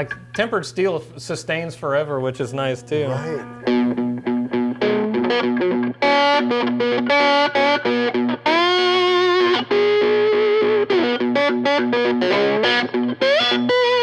[0.00, 3.06] Like tempered steel sustains forever, which is nice too.
[3.06, 3.66] Right.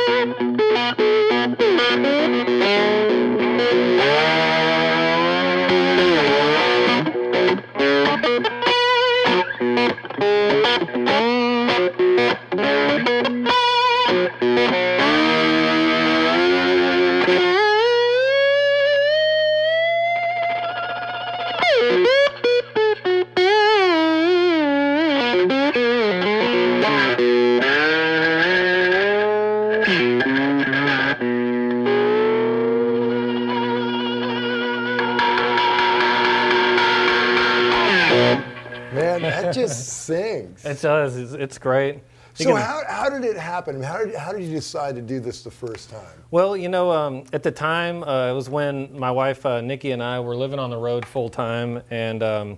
[40.68, 41.16] It does.
[41.18, 41.96] It's, it's great.
[42.38, 43.82] You So can- how, how did it happen?
[43.82, 46.06] How did, how did you decide to do this the first time?
[46.30, 49.92] Well, you know, um, at the time, uh, it was when my wife uh, Nikki
[49.92, 52.58] and I were living on the road full time, and um,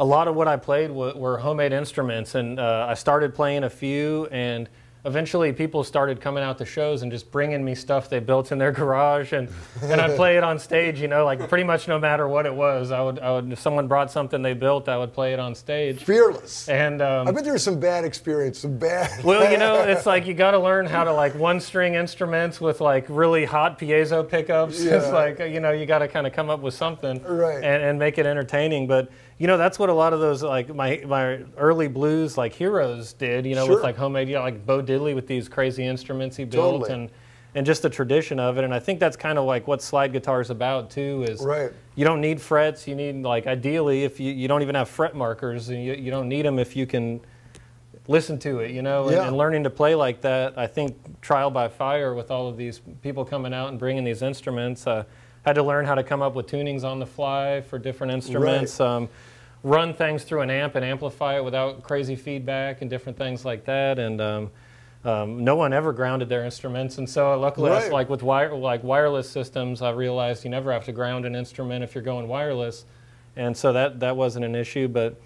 [0.00, 2.34] a lot of what I played w- were homemade instruments.
[2.34, 4.68] And uh, I started playing a few, and
[5.04, 8.58] eventually people started coming out to shows and just bringing me stuff they built in
[8.58, 9.48] their garage, and
[9.82, 11.00] and I'd play it on stage.
[11.00, 13.58] You know, like pretty much no matter what it was, I would, I would if
[13.60, 16.02] someone brought something they built, I would play it on stage.
[16.04, 16.68] Fearless.
[16.68, 19.24] And um, I bet there was some bad experience, some bad.
[19.24, 22.60] well, you know, it's like you got to learn how to like one string instruments
[22.60, 24.82] with like really hot piezo pickups.
[24.92, 24.96] Yeah.
[24.98, 27.62] It's like you know you got to kind of come up with something Right.
[27.62, 28.86] and, and make it entertaining.
[28.88, 29.10] But
[29.42, 33.12] you know that's what a lot of those like my my early blues like heroes
[33.12, 33.44] did.
[33.44, 33.74] You know Sure.
[33.74, 36.92] with like homemade, you know, like Bo Diddley with these crazy instruments he built Totally.
[36.92, 37.10] and
[37.56, 38.62] and just the tradition of it.
[38.62, 41.24] And I think that's kind of like what slide guitar is about too.
[41.28, 41.72] Is Right.
[41.96, 42.86] you don't need frets.
[42.86, 46.12] You need like ideally if you, you don't even have fret markers, and you, you
[46.12, 47.20] don't need them if you can
[48.06, 49.26] listen to it, you know, and, Yeah.
[49.26, 50.56] and learning to play like that.
[50.56, 54.22] I think trial by fire with all of these people coming out and bringing these
[54.22, 54.86] instruments.
[54.86, 55.02] Uh,
[55.44, 58.78] had to learn how to come up with tunings on the fly for different instruments.
[58.78, 59.08] Um,
[59.62, 63.64] run things through an amp and amplify it without crazy feedback and different things like
[63.64, 63.98] that.
[63.98, 64.50] And um,
[65.04, 67.90] um, no one ever grounded their instruments, and so luckily, Right.
[67.92, 71.82] like with wire, like wireless systems, I realized you never have to ground an instrument
[71.82, 72.84] if you're going wireless,
[73.36, 74.86] and so that that wasn't an issue.
[74.86, 75.20] But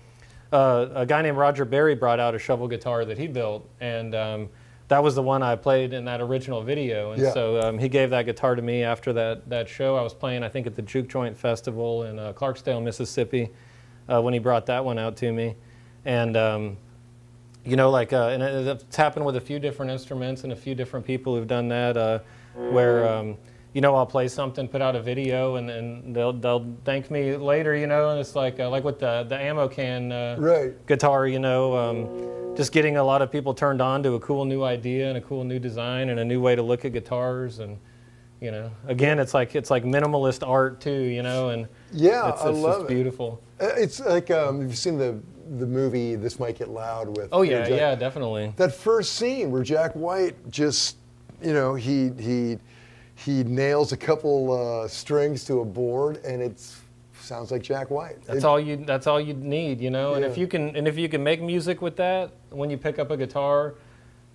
[0.51, 4.15] uh, a guy named Roger Berry brought out a shovel guitar that he built, and
[4.15, 4.49] um,
[4.89, 7.11] that was the one I played in that original video.
[7.13, 7.33] And Yeah.
[7.33, 9.97] so um, he gave that guitar to me after that that show.
[9.97, 13.51] I was playing, I think, at the Juke Joint Festival in uh, Clarksdale, Mississippi,
[14.09, 15.55] uh, when he brought that one out to me,
[16.05, 16.37] and.
[16.37, 16.77] Um,
[17.69, 20.57] you know, like, uh, and it- it's happened with a few different instruments and a
[20.57, 22.21] few different people who've done that, uh,
[22.69, 23.37] where, um,
[23.73, 27.37] you know, I'll play something, put out a video, and then they'll, they'll thank me
[27.37, 30.87] later, you know, and it's like, uh, like with the, the ammo can uh, Right.
[30.87, 34.45] guitar, you know, um, just getting a lot of people turned on to a cool
[34.45, 37.59] new idea and a cool new design and a new way to look at guitars.
[37.59, 37.79] And,
[38.47, 42.43] you know, again, it's like, it's like minimalist art too, you know, and Yeah, it's,
[42.43, 42.95] I love just it.
[42.95, 43.43] beautiful.
[43.61, 45.19] Uh, It's like um, have you seen the
[45.59, 47.29] the movie This Might Get Loud with?
[47.33, 48.53] Oh, yeah, Jack- yeah, definitely.
[48.57, 50.97] That first scene where Jack White just,
[51.43, 52.59] you know, he he
[53.17, 56.81] he nails a couple uh, strings to a board, and it's
[57.21, 58.23] sounds like Jack White.
[58.27, 58.77] That's It- all you.
[58.77, 60.15] That's all you need, you know.
[60.15, 63.01] And if you can, and if you can make music with that, when you pick
[63.01, 63.75] up a guitar,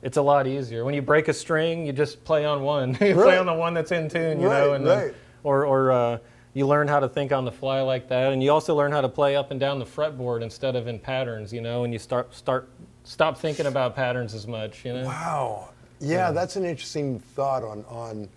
[0.01, 0.83] it's a lot easier.
[0.85, 2.89] When you break a string, you just play on one.
[3.01, 3.23] you Right.
[3.25, 5.13] play on the one that's in tune, you know, Right, then, right.
[5.43, 6.17] or or uh,
[6.53, 9.01] you learn how to think on the fly like that, and you also learn how
[9.01, 11.83] to play up and down the fretboard instead of in patterns, you know.
[11.83, 12.69] And you start start
[13.03, 15.05] stop thinking about patterns as much, you know.
[15.05, 15.69] Wow.
[15.99, 18.27] Yeah, that's an interesting thought on on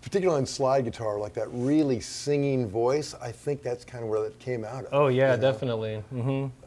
[0.00, 3.14] particularly on slide guitar, like that really singing voice.
[3.20, 4.88] I think that's kind of where that came out of.
[4.92, 5.42] Oh yeah, know?
[5.42, 6.02] definitely.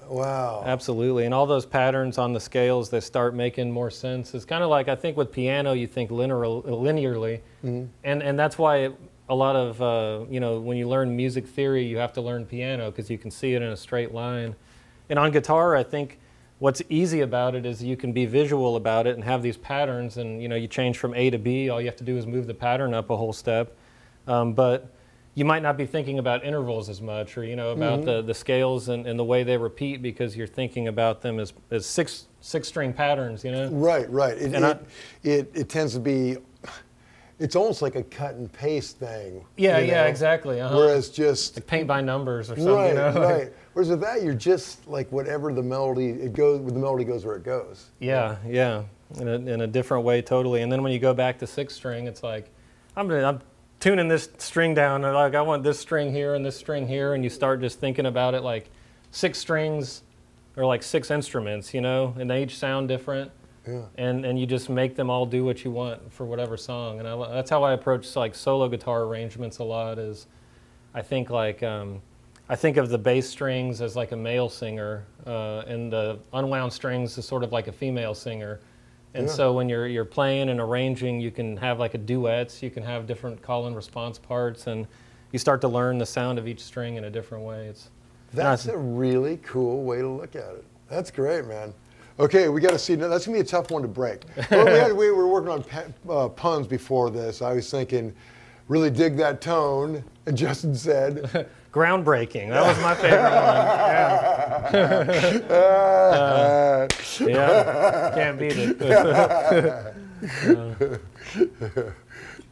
[0.07, 0.63] Hmm Wow.
[0.65, 4.33] Absolutely, and all those patterns on the scales they start making more sense.
[4.33, 7.85] It's kind of like I think with piano you think linear, linearly, Mm-hmm.
[8.03, 8.95] and and that's why it,
[9.29, 12.45] a lot of uh, you know when you learn music theory you have to learn
[12.45, 14.55] piano because you can see it in a straight line,
[15.09, 16.19] and on guitar I think
[16.59, 20.17] what's easy about it is you can be visual about it and have these patterns
[20.17, 22.25] and you know you change from A to B all you have to do is
[22.27, 23.75] move the pattern up a whole step,
[24.27, 24.91] um, but
[25.35, 28.05] you might not be thinking about intervals as much or you know about Mm-hmm.
[28.05, 31.53] the, the scales and, and the way they repeat because you're thinking about them as,
[31.71, 34.37] as six six string patterns you know Right, right.
[34.37, 34.79] It, And I- it,
[35.23, 36.37] it, it tends to be,
[37.39, 39.43] it's almost like a cut and paste thing.
[39.57, 40.75] yeah you yeah exactly uh-huh.
[40.77, 43.53] Whereas just, like paint by numbers or something right, you know right.
[43.73, 47.35] Whereas with that, you're just like whatever the melody, it goes, the melody goes where
[47.37, 47.89] it goes.
[47.99, 48.83] yeah yeah
[49.19, 51.73] in a, in a different way totally and then when you go back to six
[51.75, 52.49] string it's like
[52.95, 53.39] I'm, I'm
[53.83, 57.21] tuning this string down like I want this string here and this string here and
[57.21, 58.69] you start just thinking about it like
[59.11, 60.03] six strings
[60.55, 63.29] or like six instruments you know and they each sound different.
[63.67, 63.81] Yeah.
[63.97, 66.99] and and you just make them all do what you want for whatever song.
[66.99, 70.27] And I, that's how I approach like solo guitar arrangements a lot is
[70.93, 72.01] I think like um,
[72.47, 76.71] I think of the bass strings as like a male singer uh, and the unwound
[76.71, 78.61] strings as sort of like a female singer
[79.13, 79.33] and Yeah.
[79.33, 82.83] so when you're you're playing and arranging you can have like a duets you can
[82.83, 84.87] have different call and response parts and
[85.31, 87.89] you start to learn the sound of each string in a different way it's
[88.33, 88.75] That's Nice.
[88.75, 90.65] a really cool way to look at it.
[90.89, 91.73] That's great, man.
[92.19, 92.95] Okay, we got to see.
[92.95, 94.21] now That's gonna be a tough one to break.
[94.51, 97.41] well, we, had, we were working on uh, puns before this.
[97.41, 98.13] I was thinking,
[98.67, 103.31] really dig that tone, and Justin said, groundbreaking that was my favorite one
[105.51, 106.87] uh,
[107.27, 108.77] yeah can't beat it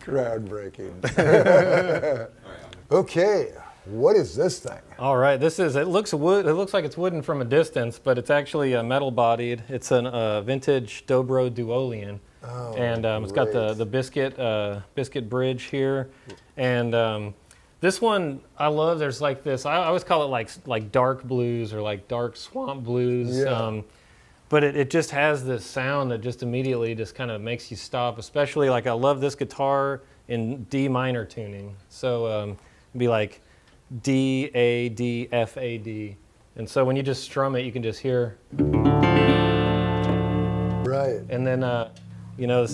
[0.01, 2.27] groundbreaking.
[2.91, 3.53] okay,
[3.85, 4.79] What is this thing?
[4.99, 7.99] All right, this is, it looks wood, it looks like it's wooden from a distance,
[7.99, 9.63] but it's actually a metal bodied.
[9.69, 12.19] It's a uh, vintage Dobro Duolian.
[12.43, 16.09] Oh, and um, it's got the, the biscuit, uh, biscuit bridge here.
[16.57, 17.35] And um,
[17.81, 21.71] this one I love, there's like this, I always call it like, like dark blues
[21.71, 23.37] or like dark swamp blues.
[23.37, 23.45] Yeah.
[23.45, 23.85] Um,
[24.49, 27.77] but it, it just has this sound that just immediately just kind of makes you
[27.77, 31.75] stop, especially like I love this guitar in D minor tuning.
[31.89, 32.57] So um,
[32.89, 33.41] it'd be like
[34.01, 36.17] D A D F A D.
[36.55, 38.39] And so when you just strum it, you can just hear.
[40.83, 41.21] Right.
[41.29, 41.91] And then, uh,
[42.41, 42.65] you know,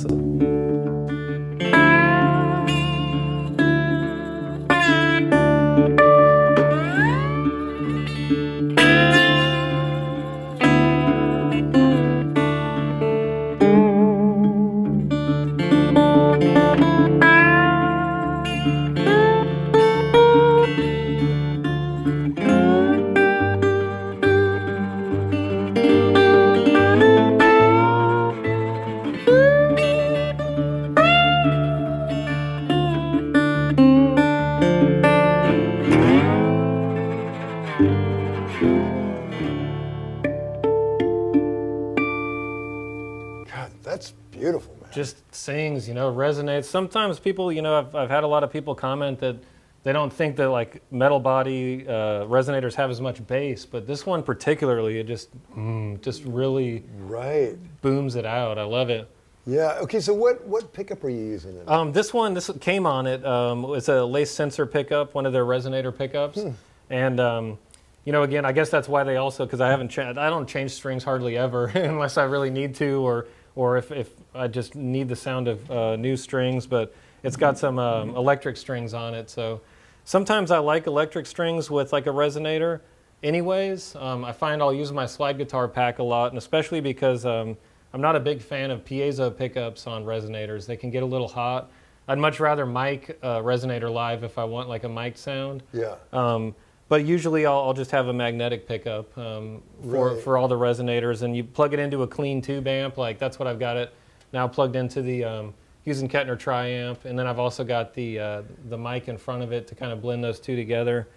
[45.47, 46.65] sings, you know, resonates.
[46.65, 49.37] Sometimes people, you know, I've, I've had a lot of people comment that
[49.83, 54.05] they don't think that like metal body uh, resonators have as much bass, but this
[54.05, 57.55] one particularly, it just, mm, just really right.
[57.81, 58.57] booms it out.
[58.57, 59.09] I love it.
[59.45, 59.77] Yeah.
[59.79, 60.01] Okay.
[60.01, 61.55] So what what pickup are you using?
[61.55, 61.69] In it?
[61.69, 63.25] Um, this one, this came on it.
[63.25, 66.41] Um, it's a lace sensor pickup, one of their resonator pickups,
[66.89, 67.57] and um,
[68.03, 70.49] you know, again, I guess that's why they also because I haven't cha- I don't
[70.49, 74.75] change strings hardly ever unless I really need to, or or if, if I just
[74.75, 76.67] need the sound of uh, new strings.
[76.67, 76.93] But
[77.23, 79.61] it's got some um, electric strings on it, so
[80.03, 82.81] sometimes I like electric strings with like a resonator.
[83.23, 87.25] Anyways, um, I find I'll use my slide guitar pack a lot, and especially because
[87.25, 87.57] um,
[87.93, 90.67] I'm not a big fan of piezo pickups on resonators.
[90.67, 91.71] They can get a little hot.
[92.07, 95.63] I'd much rather mic a resonator live if I want like a mic sound.
[95.73, 95.95] yeah.
[96.13, 96.53] Um,
[96.89, 100.23] but usually I'll, I'll just have a magnetic pickup um, for, Right.
[100.23, 102.97] for all the resonators, and you plug it into a clean tube amp.
[102.97, 103.91] Like that's what I've got it
[104.33, 105.53] now plugged into the um,
[105.83, 109.41] Hughes and Kettner Triamp, and then I've also got the uh, the mic in front
[109.43, 111.07] of it to kind of blend those two together.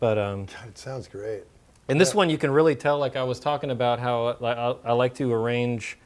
[0.00, 1.42] But um, it sounds great.
[1.88, 2.16] and this Yeah.
[2.18, 5.14] one, you can really tell, like I was talking about, how like, I, I like
[5.14, 5.98] to arrange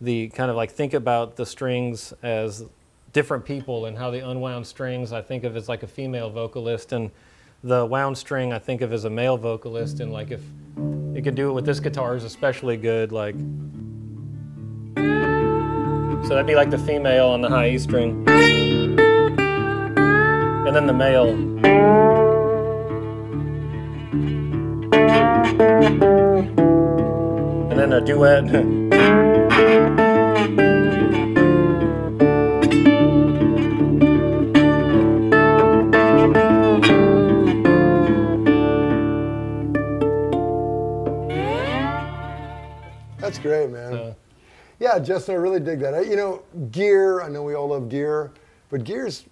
[0.00, 2.64] the kind of like think about the strings as
[3.12, 6.92] different people and how the unwound strings I think of as like a female vocalist
[6.92, 7.10] and
[7.64, 10.00] the wound string I think of as a male vocalist.
[10.00, 10.42] And like if
[10.76, 13.34] you could do it with this guitar is especially good, like.
[16.24, 18.24] So that'd be like the female on the high E string.
[20.66, 21.30] And then the male.
[27.70, 28.44] And then a duet.
[43.18, 43.92] That's great, man.
[43.92, 44.16] So-
[44.80, 45.94] Yeah, Justin, I really dig that.
[45.94, 47.20] I, you know, gear.
[47.20, 48.32] I know we all love gear,
[48.70, 49.26] but gears,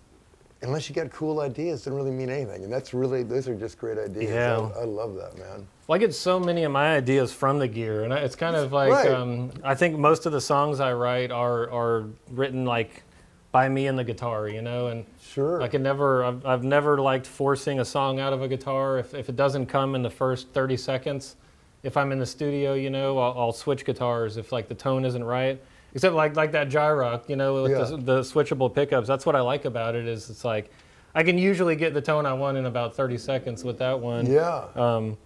[0.61, 2.65] unless you got cool ideas, doesn't really mean anything.
[2.65, 4.31] And that's really those are just great ideas.
[4.31, 4.71] Yeah.
[4.77, 5.67] I, I love that, man.
[5.87, 8.73] Well, I get so many of my ideas from the gear, and it's kind of
[8.75, 9.11] like Right.
[9.11, 13.03] um, I think most of the songs I write are are written like
[13.51, 15.63] by me and the guitar, you know, and Sure.
[15.63, 19.15] I can never I've, I've never liked forcing a song out of a guitar if
[19.15, 21.37] if it doesn't come in the first 30 seconds.
[21.83, 25.05] If I'm in the studio, you know, I'll, I'll switch guitars if like the tone
[25.05, 25.61] isn't right.
[25.95, 27.85] Except like like that Gyrock, you know, with Yeah.
[27.85, 29.07] the, the switchable pickups.
[29.09, 30.71] That's what I like about it is it's like
[31.15, 34.27] I can usually get the tone I want in about 30 seconds with that one.
[34.27, 34.67] yeah.
[34.75, 35.17] Um,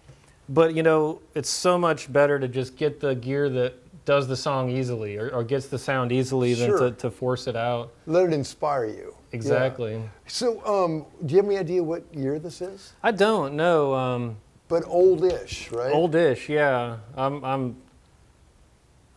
[0.49, 3.75] but you know, it's so much better to just get the gear that
[4.05, 6.79] does the song easily or, or gets the sound easily Sure.
[6.79, 7.93] than to, to force it out.
[8.07, 9.15] Let it inspire you.
[9.15, 9.37] Yeah.
[9.37, 10.03] Exactly.
[10.27, 12.93] So, um, do you have any idea what year this is?
[13.03, 13.95] I don't know.
[13.95, 14.37] Um,
[14.73, 15.93] But oldish, right?
[15.93, 16.97] oldish, yeah.
[17.15, 17.77] I'm, I'm.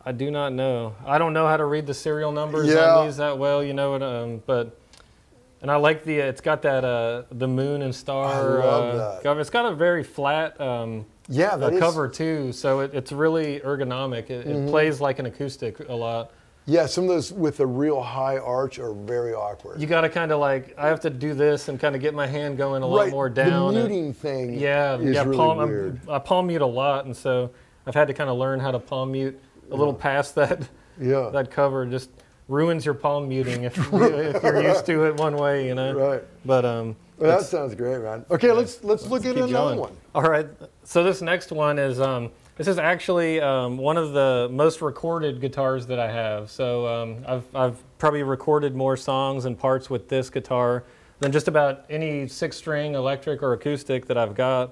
[0.04, 0.96] I do not know.
[1.06, 2.94] I don't know how to read the serial numbers Yeah.
[2.98, 3.96] on these that well, you know.
[3.96, 4.78] Um, but
[5.62, 6.18] and I like the.
[6.20, 8.62] It's got that uh, the moon and star.
[8.62, 9.24] I love uh, that.
[9.24, 9.40] cover.
[9.40, 10.60] It's got a very flat.
[10.60, 11.80] Um, Yeah, that is.
[11.80, 14.30] cover too, so it, it's really ergonomic.
[14.30, 14.68] It, Mm-hmm.
[14.68, 16.32] it plays like an acoustic a lot.
[16.68, 19.80] Yeah, some of those with a real high arch are very awkward.
[19.80, 22.16] You got to kind of like I have to do this and kind of get
[22.16, 23.76] my hand going a lot more down.
[23.76, 24.54] The and- muting thing.
[24.60, 25.24] yeah, is yeah.
[25.24, 26.00] really palm, weird.
[26.10, 27.52] I palm mute a lot, and so
[27.86, 29.40] I've had to kind of learn how to palm mute
[29.72, 30.68] a little past that
[31.00, 31.30] Yeah.
[31.34, 31.86] that cover.
[31.86, 32.10] Just
[32.48, 35.94] ruins your palm muting if, you, if you're used to it one way, you know.
[35.94, 36.24] Right.
[36.46, 38.26] But um, Well, that sounds great, man.
[38.32, 39.80] Okay, let's let's look at another going.
[39.80, 39.96] one.
[40.16, 40.48] All right.
[40.84, 45.42] So this next one is um, this is actually um, one of the most recorded
[45.42, 46.50] guitars that I have.
[46.50, 50.86] So um, I've I've probably recorded more songs and parts with this guitar
[51.20, 54.72] than just about any six-string electric or acoustic that I've got.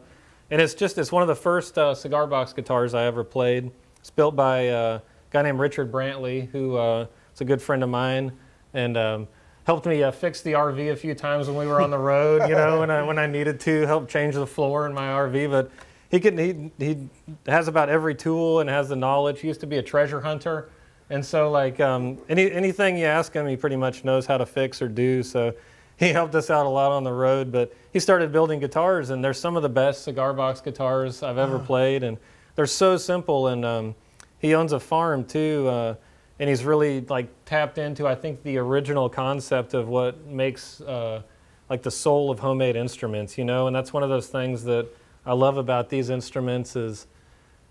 [0.50, 3.72] And it's just it's one of the first uh, cigar box guitars I ever played.
[4.00, 7.84] It's built by uh, a guy named Richard Brantley, who uh, is a good friend
[7.84, 8.32] of mine,
[8.74, 9.28] and um,
[9.66, 12.48] helped me uh, fix the RV a few times when we were on the road.
[12.48, 15.50] You know, when I when I needed to help change the floor in my RV.
[15.50, 15.70] But
[16.14, 17.09] he can he he
[17.47, 19.39] has about every tool and has the knowledge.
[19.39, 20.70] He used to be a treasure hunter,
[21.09, 24.45] and so like um, any anything you ask him, he pretty much knows how to
[24.45, 25.24] fix or do.
[25.24, 25.55] So
[25.97, 29.24] he helped us out a lot on the road, but he started building guitars, and
[29.26, 32.20] they're some of the best cigar box guitars I've ever played, and
[32.53, 33.47] they're so simple.
[33.47, 33.95] And um,
[34.38, 35.95] he owns a farm too, uh,
[36.38, 41.24] and he's really like tapped into I think the original concept of what makes uh,
[41.72, 43.66] like the soul of homemade instruments, you know.
[43.66, 44.88] And that's one of those things that
[45.26, 47.08] I love about these instruments is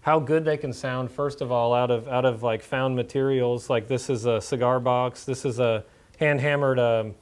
[0.01, 1.11] how good they can sound.
[1.11, 4.81] First of all, out of out of like found materials, like this is a cigar
[4.81, 5.85] box, this is a
[6.19, 6.79] hand hammered.
[6.79, 7.15] Um,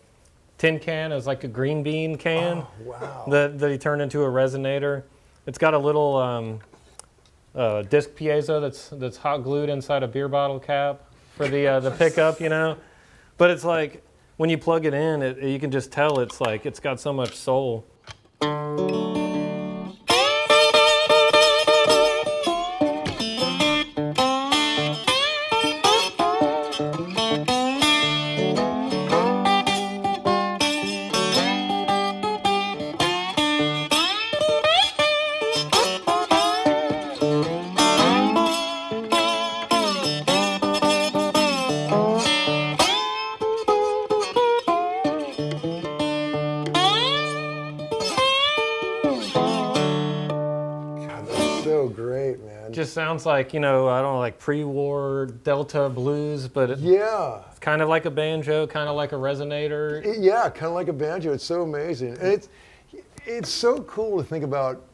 [0.58, 3.24] tin can is like a green bean can Oh, wow.
[3.28, 5.04] that, that he turned into a resonator.
[5.46, 6.60] It's got a little um,
[7.54, 11.00] uh, disc piezo that's that's hot glued inside a beer bottle cap
[11.36, 12.76] for the uh, the pickup, you know.
[13.36, 14.02] But it's like
[14.36, 17.12] when you plug it in, it, you can just tell it's like it's got so
[17.12, 17.84] much soul.
[53.10, 57.42] Sounds like you know I don't know like pre-war Delta blues, but it's yeah.
[57.60, 60.04] kind of like a banjo, kind of like a resonator.
[60.04, 61.32] It- yeah, kind of like a banjo.
[61.32, 62.48] It's so amazing, and it's
[63.26, 64.84] it's so cool to think about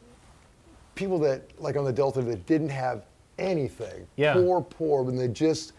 [0.95, 3.05] people that like on the Delta that didn't have
[3.37, 4.07] anything.
[4.15, 4.33] Yeah.
[4.33, 5.73] Poor, poor, and they just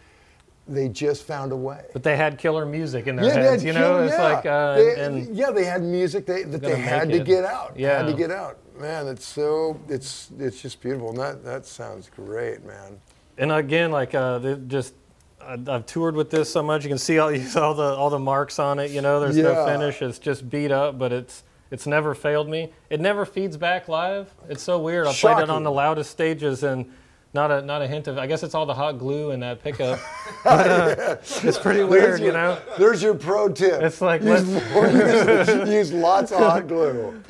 [0.68, 1.86] they just found a way.
[1.92, 4.04] But they had killer music in their yeah, heads, you know.
[4.04, 4.22] It's yeah.
[4.22, 7.26] like uh, They- and yeah, they had music they, that they had make to it.
[7.26, 7.72] get out.
[7.76, 8.58] Yeah, Had to get out.
[8.78, 11.10] Man, it's so it's it's just beautiful.
[11.10, 13.00] And that that sounds great, man.
[13.36, 14.94] and again, like uh, just
[15.40, 16.84] I've toured with this so much.
[16.84, 18.90] You can see all you all the all the marks on it.
[18.90, 20.02] You know, there's no finish.
[20.02, 22.72] It's just beat up, but it's it's never failed me.
[22.88, 24.32] It never feeds back live.
[24.48, 25.06] It's so weird.
[25.06, 26.92] I played it on the loudest stages and.
[27.34, 28.16] Not a not a hint of.
[28.16, 30.00] I guess it's all the hot glue in that pickup.
[30.44, 32.58] but, uh, it's pretty weird, your- you know.
[32.78, 33.82] There's your pro tip.
[33.82, 37.22] It's like use, use, use lots of hot glue.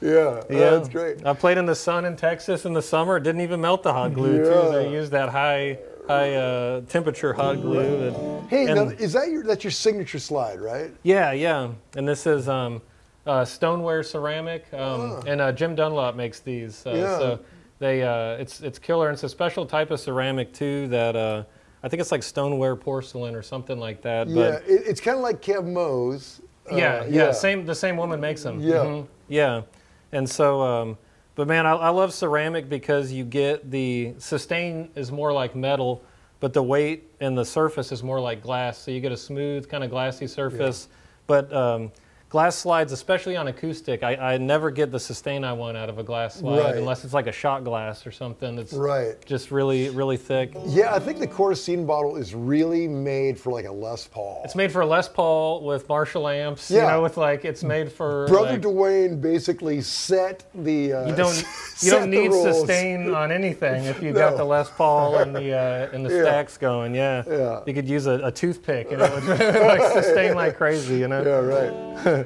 [0.00, 1.24] yeah, Yeah, that's great.
[1.24, 3.16] I played in the sun in Texas in the summer.
[3.16, 4.42] It didn't even melt the hot glue.
[4.44, 4.50] Too.
[4.50, 4.68] Yeah.
[4.70, 5.78] They used that high
[6.08, 8.08] high uh, temperature hot glue.
[8.08, 10.90] And, Hey, and- now, is that your that's your signature slide, right?
[11.04, 11.70] yeah, yeah.
[11.94, 12.82] And this is um,
[13.24, 16.84] uh, stoneware ceramic, um, and uh, Jim Dunlop makes these.
[16.84, 16.94] Uh, Ah.
[16.96, 17.18] Yeah.
[17.18, 17.40] So
[17.78, 19.08] they uh, it's it's killer.
[19.08, 21.16] And it's a special type of ceramic too that.
[21.16, 21.44] Uh,
[21.80, 24.26] I think it's like stoneware porcelain or something like that.
[24.28, 26.40] yeah, But it, it's kind of like Keb' Mo's.
[26.70, 27.64] uh, yeah, yeah, same.
[27.64, 28.58] The same woman makes them.
[28.60, 28.74] Yeah.
[28.78, 29.62] Mhm, yeah,
[30.10, 30.98] and so, um,
[31.36, 36.02] but man, I, I love ceramic because you get the sustain is more like metal,
[36.40, 38.76] but the weight and the surface is more like glass.
[38.78, 40.88] So you get a smooth, kind of glassy surface.
[41.28, 41.92] But um,
[42.28, 45.98] glass slides, especially on acoustic, I, I never get the sustain I want out of
[45.98, 46.76] a glass slide Right.
[46.76, 49.14] unless it's like a shot glass or something that's Right.
[49.24, 50.52] just really, really thick.
[50.66, 54.42] Yeah, I think the Coricidin bottle is really made for like a Les Paul.
[54.44, 56.88] It's made for a Les Paul with Marshall amps, you Yeah.
[56.90, 60.92] know, with like it's made for Brother like, Duane basically set the.
[60.92, 61.44] Uh, You don't
[61.80, 64.18] you don't need sustain on anything if you No.
[64.20, 66.22] got the Les Paul and the uh, and the Yeah.
[66.24, 66.94] stacks going.
[66.94, 67.22] Yeah.
[67.26, 67.60] Yeah.
[67.66, 71.22] You could use a, a toothpick and it would like sustain like crazy, you know.
[71.22, 72.17] Yeah, right.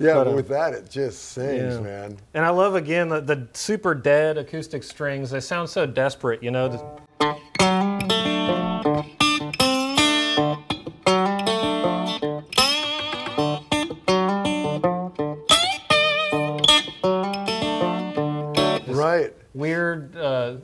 [0.00, 1.80] Yeah, but, uh, with that, it just sings, yeah.
[1.80, 2.18] man.
[2.34, 5.30] And I love again the, the super dead acoustic strings.
[5.30, 6.98] They sound so desperate, you know.
[18.88, 19.32] Right.
[19.54, 20.16] weird.
[20.16, 20.56] Uh,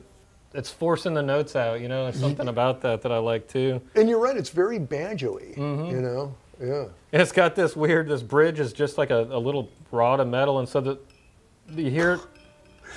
[0.53, 2.03] it's forcing the notes out, you know.
[2.03, 3.81] There's something about that that I like too.
[3.95, 5.85] And you're right, it's very banjo-y, Mm-hmm.
[5.95, 6.35] you know?
[6.61, 6.85] Yeah.
[7.11, 8.07] And it's got this weird.
[8.07, 10.99] This bridge is just like a, a little rod of metal, and so that
[11.75, 12.19] you hear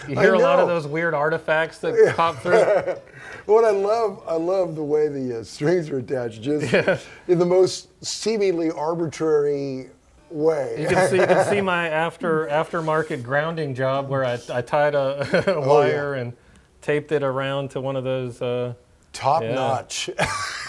[0.08, 2.94] You hear a lot of those weird artifacts that pop through.
[3.46, 6.72] What I love, I love the way the uh, strings are attached, just
[7.28, 9.90] in the most seemingly arbitrary
[10.30, 10.76] way.
[10.80, 14.94] You can see, you can see my after aftermarket grounding job where I, I tied
[14.94, 16.32] a, a Oh, wire and
[16.80, 18.40] taped it around to one of those.
[18.40, 18.74] Uh,
[19.12, 19.54] Top Yeah.
[19.54, 20.08] notch.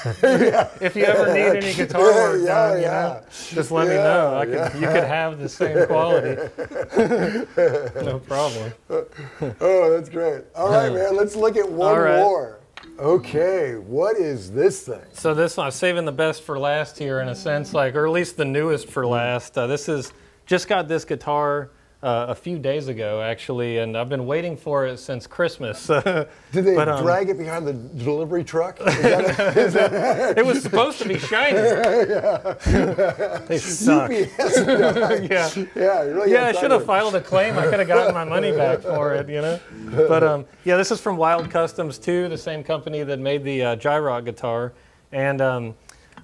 [0.06, 4.38] if you ever need any guitar work Yeah, done, you know, just let me know.
[4.38, 6.42] I could, You could have the same quality.
[8.04, 8.74] no problem.
[9.62, 10.44] oh, that's great.
[10.56, 11.16] All right, man.
[11.16, 12.20] Let's look at one right.
[12.20, 12.60] more.
[13.00, 15.02] Okay, what is this thing?
[15.14, 18.12] So this I'm saving the best for last here in a sense, like or at
[18.12, 19.58] least the newest for last.
[19.58, 20.14] Uh, this is
[20.46, 21.72] just got this guitar
[22.04, 25.88] uh, a few days ago actually, and I've been waiting for it since Christmas.
[25.88, 28.80] Did they But, um, drag it behind the delivery truck?
[29.02, 31.58] That it was supposed to be shiny.
[33.47, 34.12] they suck.
[34.12, 34.28] a
[35.30, 35.49] yeah.
[35.76, 37.58] yeah, really Yeah, I should have filed a claim.
[37.58, 39.60] I could have gotten my money back for it, you know.
[39.91, 43.64] But um, yeah, this is from Wild Customs too, the same company that made the
[43.64, 44.74] uh, Gyrock guitar,
[45.12, 45.76] and um,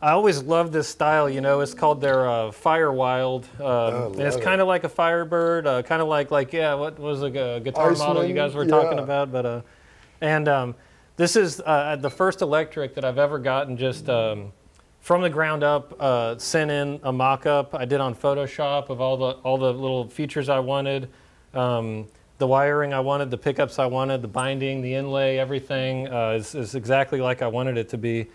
[0.01, 1.29] I always love this style.
[1.29, 4.89] You know, it's called their uh, Fire Wild, um, and it's kind of like a
[4.89, 8.53] Firebird, uh, kind of like like yeah, what was the uh, guitar model you guys
[8.53, 9.31] were talking about?
[9.31, 9.61] But uh,
[10.21, 10.75] and um,
[11.15, 14.09] this is uh, the first electric that I've ever gotten just.
[14.09, 14.51] Um,
[14.99, 19.15] from the ground up, uh, sent in a mock-up I did on Photoshop of all
[19.15, 21.07] the all the little features I wanted,
[21.53, 22.07] um,
[22.39, 26.53] the wiring I wanted, the pickups I wanted, the binding, the inlay, everything uh, is,
[26.55, 28.27] is exactly like I wanted it to be,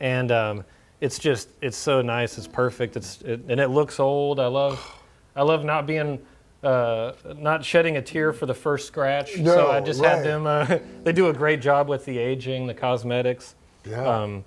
[0.00, 0.64] and um,
[1.00, 4.40] it's just it's so nice, it's perfect, it's it, and it looks old.
[4.40, 5.00] I love
[5.34, 6.20] I love not being.
[6.60, 10.16] Uh, not shedding a tear for the first scratch, so I just right.
[10.16, 10.44] had them.
[10.44, 13.54] Uh, they do a great job with the aging, the cosmetics.
[13.88, 14.04] Yeah.
[14.04, 14.44] Um,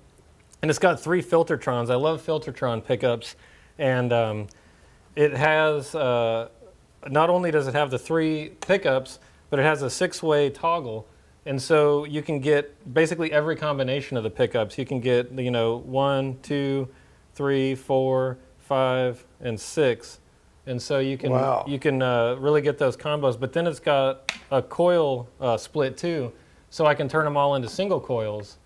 [0.60, 1.90] and it's got three Filtertrons.
[1.90, 3.34] I love Filtertron pickups,
[3.78, 4.46] and um,
[5.16, 6.48] it has uh,
[7.08, 9.18] not only does it have the three pickups,
[9.50, 11.06] but it has a six-way toggle,
[11.46, 14.78] and so you can get basically every combination of the pickups.
[14.78, 16.88] You can get you know one, two,
[17.34, 20.20] three, four, five, and six,
[20.66, 21.64] and so you can Wow.
[21.66, 23.38] you can uh, really get those combos.
[23.38, 26.32] But then it's got a coil uh, split too,
[26.70, 28.58] so I can turn them all into single coils.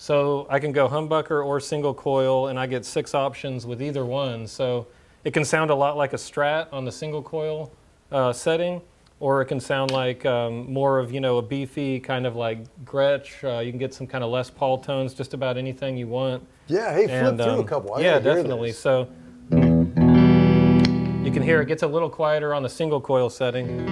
[0.00, 4.04] So I can go humbucker or single coil, and I get six options with either
[4.04, 4.46] one.
[4.46, 4.86] So
[5.24, 7.72] it can sound a lot like a Strat on the single coil
[8.12, 8.80] uh, setting,
[9.20, 12.58] or it can sound like um, more of you know a beefy kind of like
[12.84, 13.42] Gretsch.
[13.42, 16.46] Uh, you can get some kind of Les Paul tones, just about anything you want.
[16.66, 17.94] Yeah, hey, flip And, through a um, couple.
[17.94, 18.72] I yeah, definitely.
[18.72, 19.08] So
[19.50, 23.86] you can hear it gets a little quieter on the single coil setting.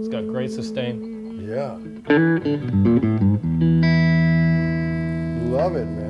[0.00, 1.46] It's got great sustain.
[1.48, 1.78] Yeah.
[5.50, 6.09] Love it, man.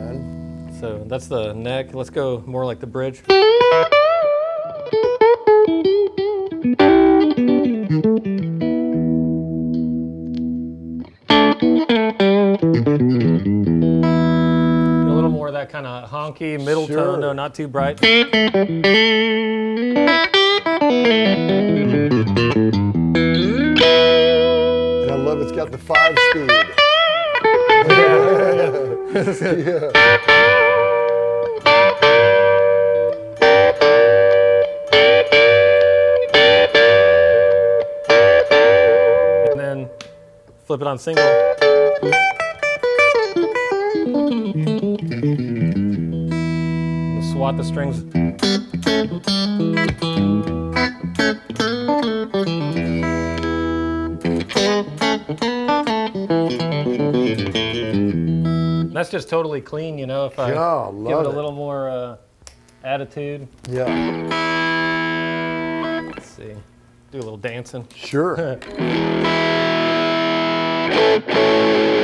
[0.81, 1.93] So that's the neck.
[1.95, 3.23] Let's go more like the bridge.
[14.03, 16.97] A little more of that kind of honky middle Sure.
[16.97, 18.01] tone, no, not too bright.
[23.83, 26.51] And I love it's got the five speed.
[29.13, 29.27] And
[39.59, 39.91] then
[40.65, 41.25] flip it on single.
[47.33, 48.05] Swat the strings.
[59.01, 60.27] That's just totally clean, you know.
[60.27, 61.35] If I Yeah, give it a it.
[61.35, 62.17] little more uh,
[62.85, 63.49] attitude.
[63.67, 63.87] Yeah,
[66.15, 66.53] Let's see.
[67.11, 67.89] Do a little dancing.
[67.97, 68.59] sure.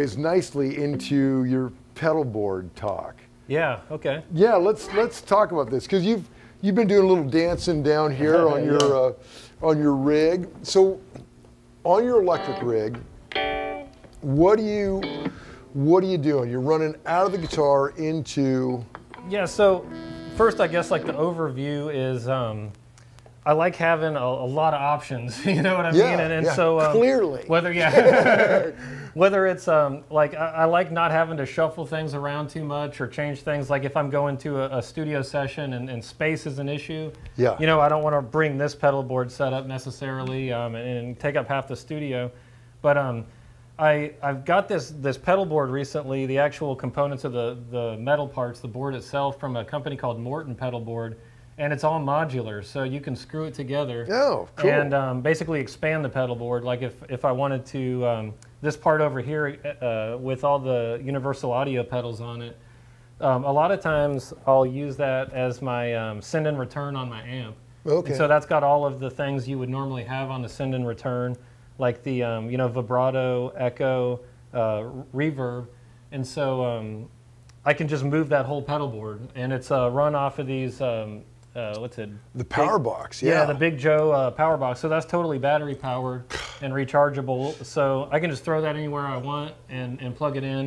[0.00, 3.16] segues nicely into your pedal board talk.
[3.48, 3.80] Yeah.
[3.90, 4.22] Okay.
[4.32, 6.28] Yeah, let's let's talk about this because you've
[6.62, 9.12] you've been doing a little dancing down here on your uh,
[9.62, 10.48] on your rig.
[10.62, 11.00] So,
[11.84, 13.00] on your electric rig,
[14.20, 15.02] what do you
[15.72, 16.50] what are you doing?
[16.50, 18.84] You're running out of the guitar into
[19.28, 19.88] Yeah, so
[20.36, 22.72] first, I guess like the overview is um,
[23.50, 25.44] I like having a, a lot of options.
[25.50, 26.20] You know what I Yeah, mean?
[26.20, 27.42] And, and yeah, so um, clearly.
[27.48, 28.70] whether yeah,
[29.14, 33.00] whether it's um, like I, I like not having to shuffle things around too much
[33.00, 33.68] or change things.
[33.68, 37.10] Like if I'm going to a, a studio session and, and space is an issue.
[37.36, 37.56] Yeah.
[37.58, 40.98] You know, I don't want to bring this pedal board set up necessarily um, and,
[40.98, 42.30] and take up half the studio,
[42.82, 43.26] but um,
[43.80, 48.28] I, I've got this, this pedal board recently, the actual components of the, the metal
[48.28, 51.16] parts, the board itself, from a company called Morton Pedal Board,
[51.58, 54.70] and it's all modular, so you can screw it together Oh, cool.
[54.70, 56.64] and um, basically expand the pedal board.
[56.64, 61.00] Like if, if I wanted to, um, this part over here uh, with all the
[61.04, 62.56] universal audio pedals on it,
[63.20, 67.08] um, a lot of times I'll use that as my um, send and return on
[67.10, 67.56] my amp.
[67.86, 68.08] Okay.
[68.10, 70.74] And so that's got all of the things you would normally have on the send
[70.74, 71.36] and return,
[71.78, 74.20] like the um, you know vibrato, echo,
[74.54, 74.84] uh,
[75.14, 75.66] reverb,
[76.12, 77.08] and so um,
[77.64, 80.80] I can just move that whole pedal board, and it's uh, run off of these.
[80.80, 81.22] Um,
[81.54, 82.10] uh, what's it?
[82.34, 83.40] the power box, yeah.
[83.40, 84.80] Yeah, the Big Joe uh, power box.
[84.80, 86.24] So that's totally battery powered
[86.62, 87.64] and rechargeable.
[87.64, 90.66] So I can just throw that anywhere I want and, and plug it in,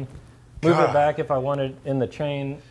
[0.61, 0.89] move God.
[0.89, 2.61] it back if I want it in the chain.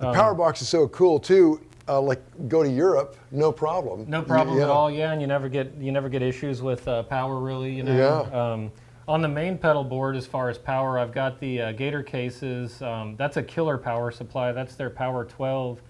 [0.00, 1.60] Um, power box is so cool too.
[1.88, 4.08] Uh, like go to Europe, no problem.
[4.08, 4.64] No problem Yeah.
[4.64, 4.90] at all.
[4.90, 7.72] Yeah, and you never get you never get issues with uh, power really.
[7.72, 8.28] You know.
[8.30, 8.52] Yeah.
[8.52, 8.72] Um,
[9.08, 12.80] on the main pedal board, as far as power, I've got the uh, Gator cases.
[12.80, 14.52] Um, that's a killer power supply.
[14.52, 15.80] That's their Power 12.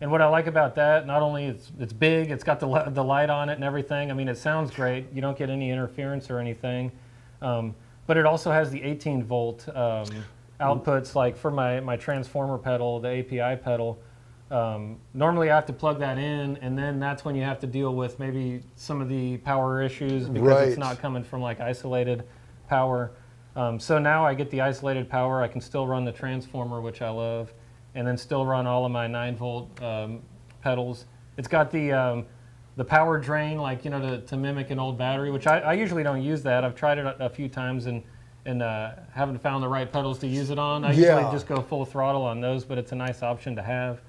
[0.00, 3.02] And what I like about that, not only it's it's big, it's got the the
[3.02, 4.10] light on it and everything.
[4.10, 5.06] I mean, it sounds great.
[5.12, 6.92] You don't get any interference or anything.
[7.42, 7.74] Um,
[8.06, 10.06] but it also has the 18 volt um,
[10.60, 13.98] outputs, like for my my transformer pedal, the API pedal.
[14.50, 17.66] Um, normally, I have to plug that in, and then that's when you have to
[17.66, 20.68] deal with maybe some of the power issues because Right.
[20.68, 22.24] it's not coming from like isolated
[22.68, 23.10] power.
[23.56, 25.42] Um, so now I get the isolated power.
[25.42, 27.52] I can still run the transformer, which I love,
[27.94, 30.20] and then still run all of my 9 volt um,
[30.62, 31.06] pedals.
[31.36, 32.26] It's got the um,
[32.76, 35.72] the power drain, like you know, to, to mimic an old battery, which I, I
[35.72, 36.64] usually don't use that.
[36.64, 38.02] I've tried it a, a few times and
[38.46, 40.84] and uh, haven't found the right pedals to use it on.
[40.84, 41.16] I Yeah.
[41.18, 44.00] usually just go full throttle on those, but it's a nice option to have.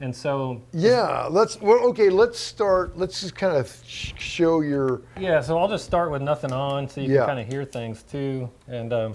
[0.00, 1.60] And so Yeah, let's.
[1.60, 2.98] Well, okay, let's start.
[2.98, 5.02] Let's just kind of show your.
[5.18, 7.18] Yeah, so I'll just start with nothing on so you Yeah.
[7.20, 8.50] can kind of hear things too.
[8.66, 9.12] And, um,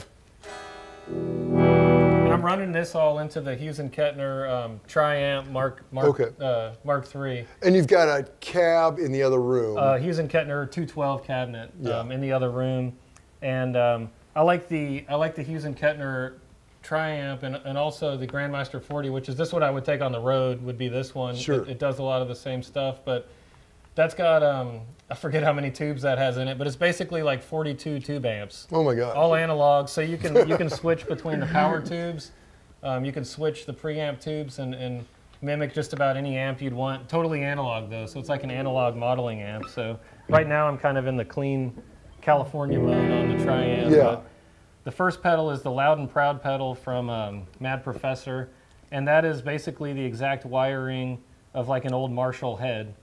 [1.10, 1.87] and
[2.38, 6.30] I'm running this all into the Hughes and Kettner um, Triamp Mark Mark Okay.
[6.40, 7.48] uh, Mark III.
[7.64, 9.76] And you've got a cab in the other room.
[9.76, 11.98] Uh, Hughes and Kettner 212 cabinet Yeah.
[11.98, 12.96] um, in the other room,
[13.42, 16.34] and um, I like the I like the Hughes and Kettner
[16.84, 20.12] Triamp and, and also the Grandmaster 40, which is this one I would take on
[20.12, 20.62] the road.
[20.62, 21.36] Would be this one.
[21.36, 21.64] Sure.
[21.64, 23.28] It, it does a lot of the same stuff, but
[23.96, 27.24] that's got um, I forget how many tubes that has in it, but it's basically
[27.24, 29.16] like 42 tube amps, oh my God.
[29.16, 29.88] all analog.
[29.88, 32.32] So you can you can switch between the power tubes.
[32.84, 35.06] Um, you can switch the preamp tubes and, and
[35.42, 37.08] mimic just about any amp you'd want.
[37.08, 39.70] Totally analog though, so it's like an analog modeling amp.
[39.70, 39.98] So
[40.28, 41.82] right now I'm kind of in the clean
[42.22, 43.90] California mode on the Triamp.
[43.90, 44.20] Yeah.
[44.84, 48.50] The first pedal is the Loud and Proud pedal from um, Mad Professor,
[48.92, 51.22] and that is basically the exact wiring
[51.54, 52.94] of like an old Marshall head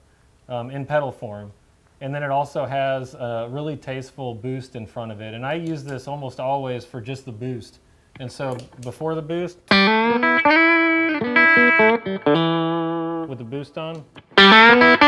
[0.48, 1.52] um, in pedal form.
[2.00, 5.34] And then it also has a really tasteful boost in front of it.
[5.34, 7.78] And I use this almost always for just the boost.
[8.20, 9.58] And so before the boost,
[13.28, 14.04] with the boost on,
[14.38, 14.98] yeah,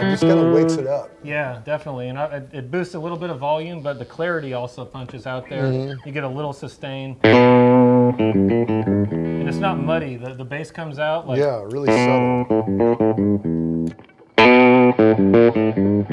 [0.00, 1.10] it just kind of wakes it up.
[1.22, 2.08] yeah, definitely.
[2.08, 5.26] And I, it- it boosts a little bit of volume, but the clarity also punches
[5.26, 5.64] out there.
[5.64, 6.06] Mm-hmm.
[6.08, 7.16] You get a little sustain.
[7.22, 8.20] And
[9.48, 10.16] it's not muddy.
[10.16, 12.46] The, the bass comes out like Yeah, really subtle.
[15.08, 16.04] You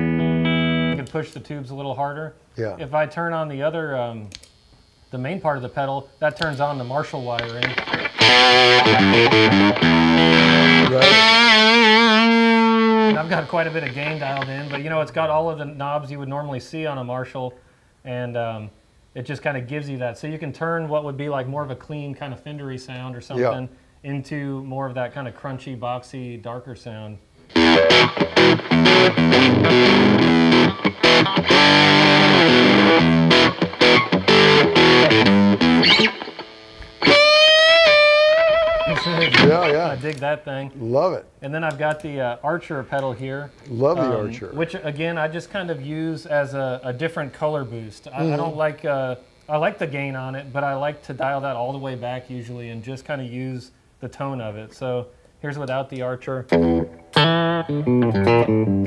[0.96, 2.36] can push the tubes a little harder.
[2.56, 2.78] Yeah.
[2.80, 4.30] If I turn on the other, um,
[5.12, 7.64] the main part of the pedal, that turns on the Marshall wiring.
[10.92, 11.04] Right.
[13.10, 15.30] And I've got quite a bit of gain dialed in, but you know, it's got
[15.30, 17.54] all of the knobs you would normally see on a Marshall,
[18.06, 18.70] and um,
[19.16, 20.18] it just kind of gives you that.
[20.18, 22.80] So you can turn what would be like more of a clean kind of Fendery
[22.80, 23.70] sound or something
[24.04, 27.18] into more of that kind of crunchy, boxy, darker sound.
[39.06, 39.88] Yeah, yeah.
[39.90, 40.72] I dig that thing.
[40.76, 41.26] Love it.
[41.42, 43.52] And then I've got the uh, Archer pedal here.
[43.68, 44.50] Love the um, Archer.
[44.54, 48.08] Which again, I just kind of use as a, a different color boost.
[48.08, 48.38] I, I Mm-hmm.
[48.38, 49.16] don't like, uh,
[49.50, 51.96] I like the gain on it, but I like to dial that all the way
[51.96, 54.74] back usually and just kind of use the tone of it.
[54.74, 55.08] So
[55.42, 56.46] here's without the Archer.
[57.24, 58.86] And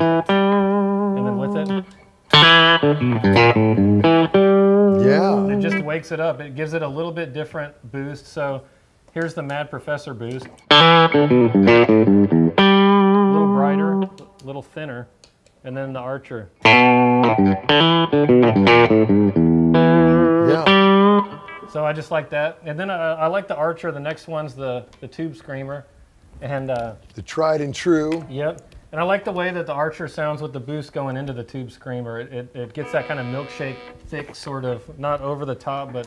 [1.26, 1.68] then with it,
[5.06, 5.46] Yeah.
[5.48, 6.40] it just wakes it up.
[6.40, 8.26] It gives it a little bit different boost.
[8.26, 8.62] So
[9.12, 10.46] here's the Mad Professor boost.
[10.70, 11.08] A
[13.32, 14.10] little brighter, a
[14.44, 15.08] little thinner,
[15.64, 16.50] and then the Archer.
[20.46, 20.64] Yeah.
[21.68, 23.90] So I just like that, and then uh, I like the Archer.
[23.92, 25.86] The next one's the the Tube Screamer,
[26.40, 28.24] and uh, The tried and true.
[28.28, 28.74] Yep.
[28.92, 31.42] And I like the way that the Archer sounds with the boost going into the
[31.44, 32.20] Tube Screamer.
[32.20, 33.76] It, it, it gets that kind of milkshake,
[34.06, 36.06] thick sort of, not over the top, but.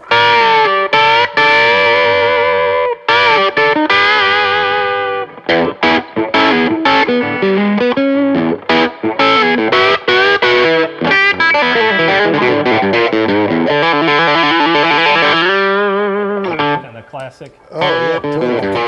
[16.81, 17.59] Kind of classic.
[17.71, 18.78] Oh, yeah, totally.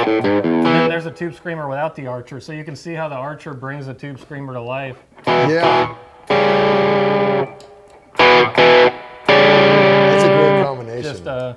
[1.22, 4.19] Tube Screamer without the Archer, so you can see how the Archer brings the Tube
[4.19, 4.97] Screamer to life.
[5.28, 5.95] Yeah.
[9.28, 11.03] That's a great combination.
[11.03, 11.53] Just uh,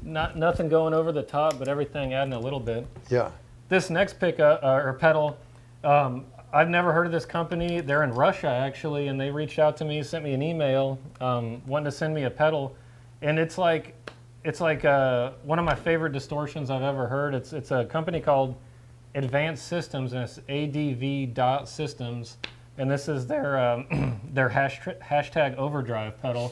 [0.00, 2.86] not nothing going over the top, but everything adding a little bit.
[3.10, 3.30] yeah.
[3.68, 5.36] This next pickup uh, or pedal,
[5.84, 7.82] um, I've never heard of this company.
[7.82, 11.60] They're in Russia actually, and they reached out to me, sent me an email, um,
[11.66, 12.74] wanting to send me a pedal,
[13.20, 13.94] and it's like,
[14.44, 17.34] it's like uh, one of my favorite distortions I've ever heard.
[17.34, 18.56] It's it's a company called
[19.14, 22.36] Advanced Systems, and it's ADV dot Systems.
[22.76, 26.50] And this is their um, their hash, hashtag overdrive pedal,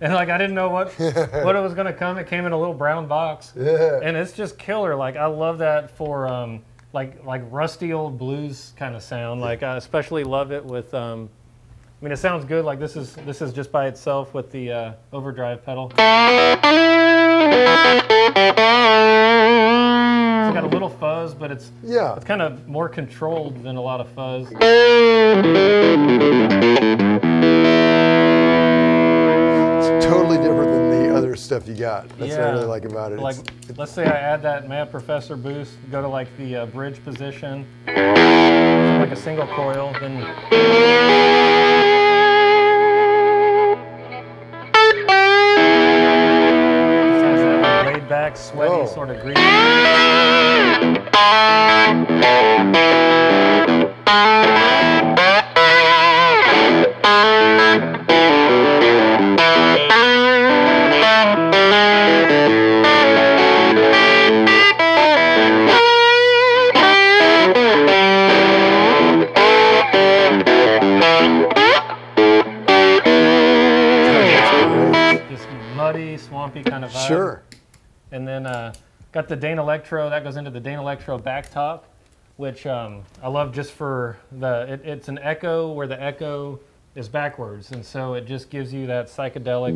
[0.00, 2.16] and like I didn't know what what it was gonna come.
[2.18, 4.00] It came in a little brown box, Yeah.
[4.02, 4.96] and it's just killer.
[4.96, 6.62] Like I love that for um,
[6.94, 9.42] like like rusty old blues kind of sound.
[9.42, 10.94] Like I especially love it with.
[10.94, 11.28] Um,
[12.00, 12.64] I mean, it sounds good.
[12.64, 15.92] Like this is this is just by itself with the uh, overdrive pedal.
[20.46, 22.14] It's got a little fuzz, but it's Yeah.
[22.14, 24.46] it's kind of more controlled than a lot of fuzz.
[28.68, 32.08] It's totally different than the other stuff you got.
[32.18, 33.18] That's what I really like about it.
[33.20, 36.66] Like, It's- let's say I add that Mad Professor boost, go to like the uh,
[36.66, 41.55] bridge position, like a single coil, then.
[48.26, 48.86] Like, laid sweaty Oh.
[48.86, 49.36] sort of green.
[79.16, 81.86] got the Danelectro, that goes into the Danelectro back talk,
[82.36, 86.60] which um, I love just for the, it, it's an echo where the echo
[86.94, 87.72] is backwards.
[87.72, 89.72] And so it just gives you that psychedelic.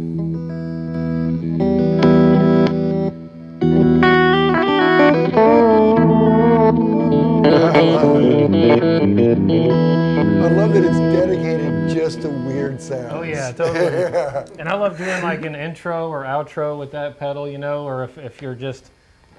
[10.43, 13.11] I love that it's dedicated just to weird sounds.
[13.11, 14.57] Oh yeah, totally.
[14.59, 18.05] and I love doing like an intro or outro with that pedal, you know, or
[18.05, 18.91] if, if you're just,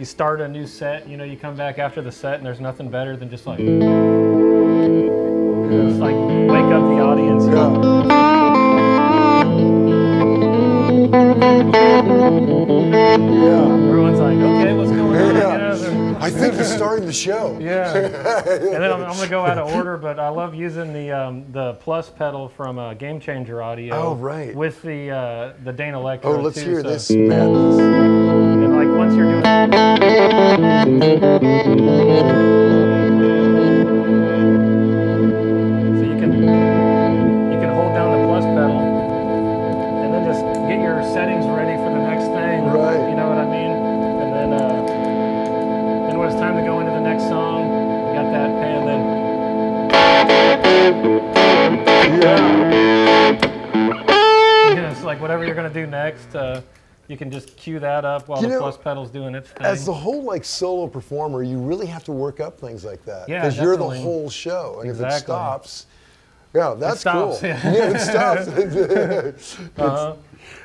[0.01, 2.59] you start a new set, you know, you come back after the set and there's
[2.59, 3.69] nothing better than just like, just
[5.99, 6.15] like
[6.49, 7.45] wake up the audience.
[7.45, 7.69] Yeah.
[13.45, 13.89] Yeah.
[13.89, 15.00] Everyone's like, okay, what's going
[16.21, 17.57] I think you're starting the show.
[17.59, 21.11] Yeah, and then I'm, I'm gonna go out of order, but I love using the
[21.11, 23.95] um, the plus pedal from uh, Game Changer Audio.
[23.95, 24.55] Oh, right.
[24.55, 26.25] With the uh, the Danelectro.
[26.25, 27.79] Oh, let's too, hear so- this madness.
[27.79, 29.41] And like once you're doing,
[52.21, 53.39] Yeah.
[54.91, 56.35] it's like whatever you're gonna do next.
[56.35, 56.61] Uh,
[57.07, 59.65] you can just cue that up while You the know, plus pedal's doing its thing.
[59.65, 63.27] As the whole like solo performer, you really have to work up things like that
[63.27, 65.87] Yeah, because you're the whole show, and if it stops,
[66.53, 67.49] yeah, that's stops, cool.
[67.49, 67.59] yeah.
[67.65, 69.57] it stops.
[69.77, 70.15] Uh-huh.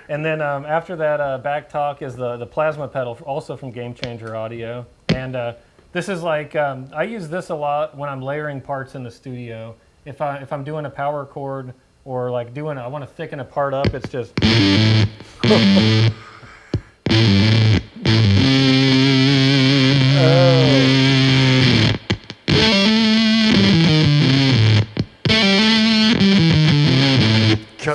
[0.09, 3.73] And then um, after that, uh, back talk is the, the plasma pedal, also from
[3.73, 4.87] Game Changer Audio.
[5.09, 5.55] And uh,
[5.93, 9.11] this is like, um, I use this a lot when I'm layering parts in the
[9.11, 9.75] studio.
[10.07, 13.41] If, I, if I'm doing a power chord or like doing, I want to thicken
[13.41, 14.37] a part up, it's just.
[14.37, 16.13] kind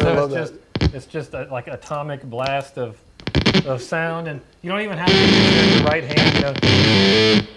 [0.03, 0.53] So it's just,
[0.93, 2.97] it's just a, like atomic blast of,
[3.65, 4.27] of sound.
[4.27, 6.35] And you don't even have to use your right hand.
[6.35, 7.47] You know.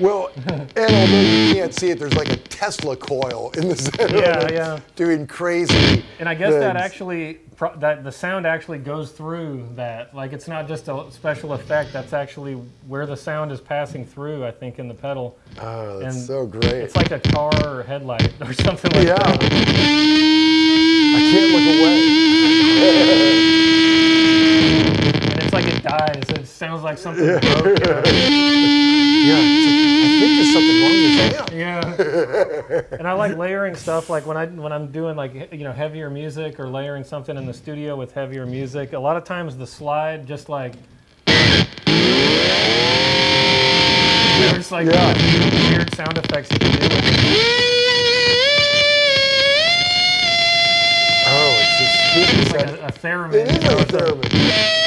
[0.00, 4.18] Well, and although you can't see it, there's like a Tesla coil in the center.
[4.18, 4.80] Yeah, of it yeah.
[4.96, 6.04] Doing crazy.
[6.18, 7.38] And I guess that actually,
[7.76, 10.12] that the sound actually goes through that.
[10.14, 11.92] Like it's not just a special effect.
[11.92, 12.54] That's actually
[12.88, 14.44] where the sound is passing through.
[14.44, 15.38] I think in the pedal.
[15.60, 16.64] Oh, that's and so great.
[16.64, 19.14] It's like a car or headlight or something like yeah.
[19.14, 19.42] that.
[21.14, 21.62] I can't look
[23.36, 23.68] away.
[25.64, 26.24] Like it dies.
[26.38, 27.42] It sounds like something broke.
[27.42, 28.02] you know?
[29.22, 29.38] Yeah.
[29.38, 29.46] like,
[30.04, 31.52] I think there's something wrong with.
[31.52, 32.98] Yeah.
[32.98, 36.10] and I like layering stuff like when I when I'm doing like you know heavier
[36.10, 38.92] music or layering something in the studio with heavier music.
[38.94, 40.74] A lot of times the slide just like
[44.40, 45.70] there's like Yeah.
[45.70, 46.88] weird sound effects you can do.
[51.34, 53.34] Oh, it's spooky It's like a, a theremin.
[53.34, 54.81] It is you know, like a theremin.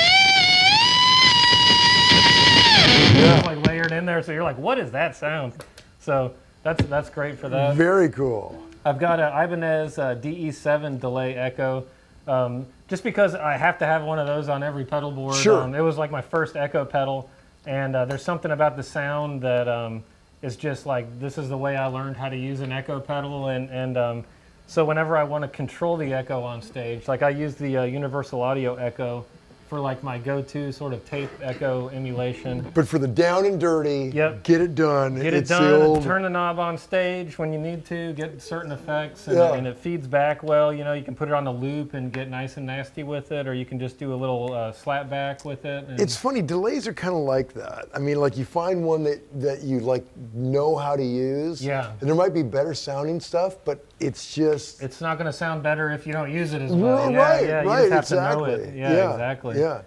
[3.17, 3.41] Yeah.
[3.45, 5.53] like layered in there, so you're like, what is that sound?
[5.99, 7.75] So that's that's great for that.
[7.75, 8.61] Very cool.
[8.83, 11.85] I've got an Ibanez uh, DE7 delay echo.
[12.27, 15.35] Um, just because I have to have one of those on every pedal board.
[15.35, 15.63] Sure.
[15.63, 17.29] Um, it was like my first echo pedal,
[17.65, 20.03] and uh, there's something about the sound that um,
[20.41, 23.47] is just like this is the way I learned how to use an echo pedal,
[23.47, 24.23] and and um,
[24.67, 27.83] so whenever I want to control the echo on stage, like I use the uh,
[27.83, 29.25] Universal Audio Echo
[29.67, 32.65] for like my go-to sort of tape echo emulation.
[32.73, 34.43] But for the down and dirty, Yep.
[34.43, 35.15] get it done.
[35.15, 35.81] Get it the done.
[35.81, 38.13] old, Turn the knob on stage when you need to.
[38.13, 39.53] Get certain effects, and, Yeah.
[39.55, 40.71] and it feeds back well.
[40.71, 43.31] You know, you can put it on the loop and get nice and nasty with
[43.31, 45.87] it, or you can just do a little uh, slap back with it.
[45.87, 46.41] And It's funny.
[46.43, 47.87] Delays are kind of like that.
[47.93, 51.63] I mean, like you find one that that you like know how to use.
[51.65, 51.91] Yeah.
[51.99, 54.81] And there might be better sounding stuff, but it's just.
[54.81, 57.09] it's not going to sound better if you don't use it as well.
[57.11, 58.51] Yeah, right, yeah, right, just have exactly.
[58.51, 58.75] to know it.
[58.75, 59.59] Yeah, exactly.
[59.59, 59.81] Yeah.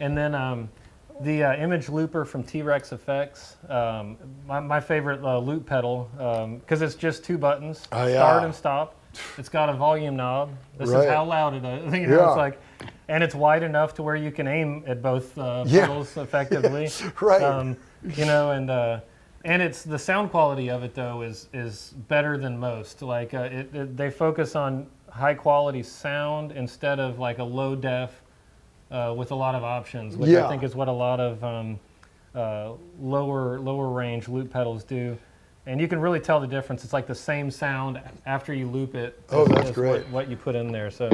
[0.00, 0.68] And then um,
[1.20, 6.08] the uh, image looper from T-Rex Effects, um, my, my favorite uh, loop pedal,
[6.60, 8.14] because it's just two buttons, Oh, yeah.
[8.14, 8.94] start and stop.
[9.36, 10.50] It's got a volume knob.
[10.78, 11.04] This Right.
[11.04, 11.92] is how loud it is.
[11.98, 12.28] You know, Yeah.
[12.28, 12.60] it's like,
[13.08, 15.86] and it's wide enough to where you can aim at both uh, Yeah.
[15.86, 16.90] pedals effectively.
[17.20, 17.42] Right.
[17.42, 17.76] Um,
[18.14, 19.00] you know, and uh,
[19.48, 23.00] and it's the sound quality of it though is is better than most.
[23.00, 27.74] Like uh, it, it, they focus on high quality sound instead of like a low
[27.74, 28.10] def
[28.90, 30.46] uh, with a lot of options, which Yeah.
[30.46, 31.80] I think is what a lot of um,
[32.34, 35.16] uh, lower lower range loop pedals do.
[35.66, 36.84] And you can really tell the difference.
[36.84, 39.20] It's like the same sound after you loop it.
[39.30, 40.04] Oh, that's great.
[40.04, 40.90] What, what you put in there.
[40.90, 41.08] So.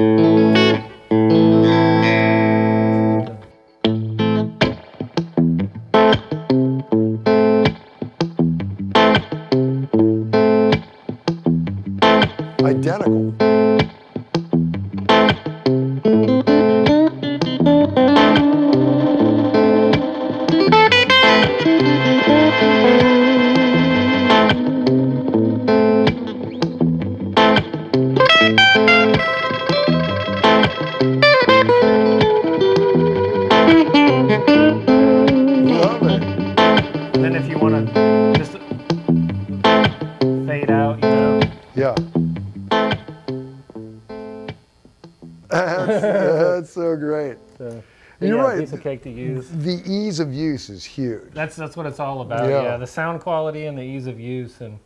[51.45, 52.49] That's that's what it's all about.
[52.49, 52.63] Yeah.
[52.63, 54.79] Yeah, the sound quality and the ease of use and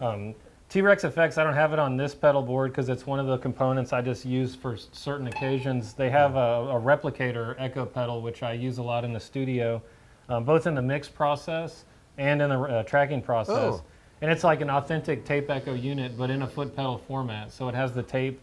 [0.00, 0.34] um,
[0.68, 1.38] T-Rex effects.
[1.38, 4.02] I don't have it on this pedal board because it's one of the components I
[4.02, 5.92] just use for certain occasions.
[5.92, 9.80] They have a, a replicator echo pedal which I use a lot in the studio,
[10.28, 11.84] um, both in the mix process
[12.18, 13.74] and in the uh, tracking process.
[13.74, 13.84] Oh.
[14.22, 17.52] And it's like an authentic tape echo unit, but in a foot pedal format.
[17.52, 18.40] So it has the tape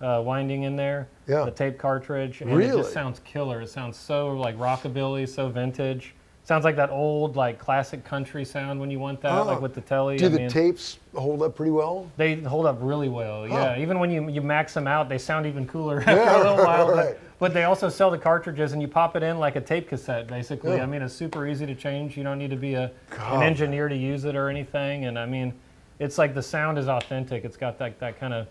[0.00, 1.44] uh, winding in there, Yeah.
[1.44, 3.60] the tape cartridge, and it just sounds killer.
[3.60, 6.14] It sounds so like rockabilly, so vintage.
[6.44, 9.60] Sounds like that old like classic country sound when you want that, like ah.
[9.60, 10.16] with the telly.
[10.16, 12.10] Do I the mean, tapes hold up pretty well?
[12.16, 13.46] they hold up really well.
[13.46, 16.38] Yeah, even when you you max them out, they sound even cooler after Yeah, a
[16.38, 16.90] little while.
[16.90, 17.16] right.
[17.16, 19.88] But, but they also sell the cartridges, and you pop it in like a tape
[19.88, 20.76] cassette, basically.
[20.76, 20.82] Yeah.
[20.82, 22.16] I mean, it's super easy to change.
[22.16, 23.36] You don't need to be a God.
[23.36, 25.04] an engineer to use it or anything.
[25.04, 25.52] And I mean,
[26.00, 27.44] it's like the sound is authentic.
[27.44, 28.48] It's got that that kind of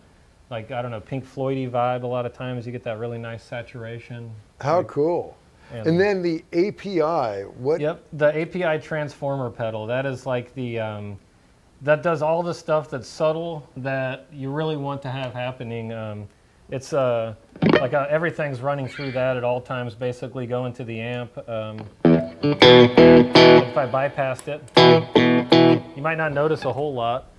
[0.50, 2.04] like I don't know Pink Floydy vibe.
[2.04, 4.32] A lot of times you get that really nice saturation.
[4.62, 5.36] How cool.
[5.72, 7.80] And- And then the API, what?
[7.82, 9.86] Yep, the API transformer pedal.
[9.88, 11.18] That is like the um,
[11.82, 15.92] that does all the stuff that's subtle that you really want to have happening.
[15.94, 16.28] Um,
[16.70, 17.34] it's uh,
[17.80, 21.38] like uh, everything's running through that at all times, basically going to the amp.
[21.50, 21.80] Um,
[22.44, 27.31] if I bypassed it, you might not notice a whole lot.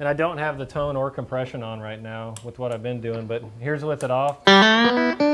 [0.00, 3.02] And I don't have the tone or compression on right now with what I've been
[3.02, 4.38] doing, but here's with it off.
[4.46, 5.26] And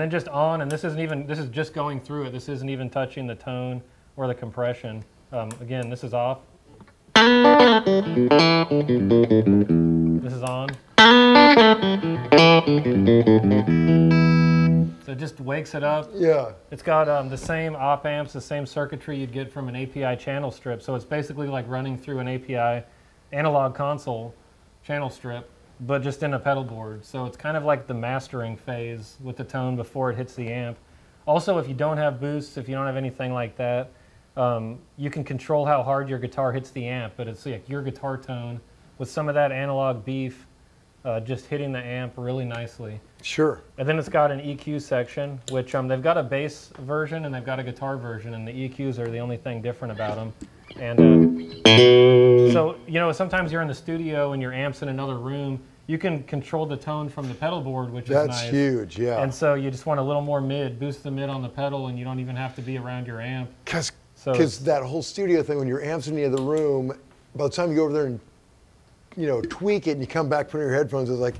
[0.00, 2.32] then just on, and this isn't even, this is just going through it.
[2.32, 3.80] This isn't even touching the tone
[4.16, 5.04] or the compression.
[5.30, 6.40] Um, again, this is off.
[10.24, 10.70] This is on.
[15.04, 16.10] So it just wakes it up.
[16.14, 16.52] Yeah.
[16.70, 20.16] It's got um, the same op amps, the same circuitry you'd get from an API
[20.16, 20.80] channel strip.
[20.80, 22.86] So it's basically like running through an API
[23.30, 24.34] analog console
[24.82, 25.50] channel strip,
[25.80, 27.04] but just in a pedal board.
[27.04, 30.48] So it's kind of like the mastering phase with the tone before it hits the
[30.48, 30.78] amp.
[31.26, 33.90] Also, if you don't have boosts, if you don't have anything like that,
[34.38, 37.82] um, you can control how hard your guitar hits the amp, but it's like your
[37.82, 38.58] guitar tone
[38.96, 40.46] with some of that analog beef
[41.04, 43.00] uh, just hitting the amp really nicely.
[43.22, 43.62] Sure.
[43.78, 47.34] And then it's got an EQ section, which um, they've got a bass version and
[47.34, 50.32] they've got a guitar version, and the EQs are the only thing different about them.
[50.76, 50.98] And
[51.66, 55.60] uh, so, you know, sometimes you're in the studio and your amp's in another room.
[55.86, 58.40] You can control the tone from the pedal board, which That's is nice.
[58.40, 58.98] That's huge.
[58.98, 59.22] Yeah.
[59.22, 61.88] And so you just want a little more mid, boost the mid on the pedal,
[61.88, 63.50] and you don't even have to be around your amp.
[63.66, 66.98] Because So that whole studio thing, when your amp's in the other room,
[67.34, 68.18] by the time you go over there and
[69.16, 71.34] you know tweak it, and you come back, put in your headphones, it's like,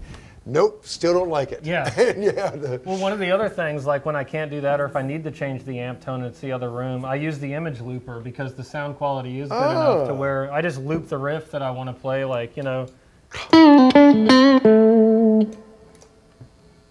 [0.47, 1.65] nope, still don't like it.
[1.65, 1.93] Yeah.
[2.19, 2.51] yeah.
[2.51, 4.97] The, Well, one of the other things, like when I can't do that, or if
[4.97, 7.53] I need to change the amp tone and it's the other room, I use the
[7.55, 9.71] image looper because the sound quality is good ah.
[9.71, 10.17] enough to Oh.
[10.17, 12.87] where I just loop the riff that I want to play, like you know.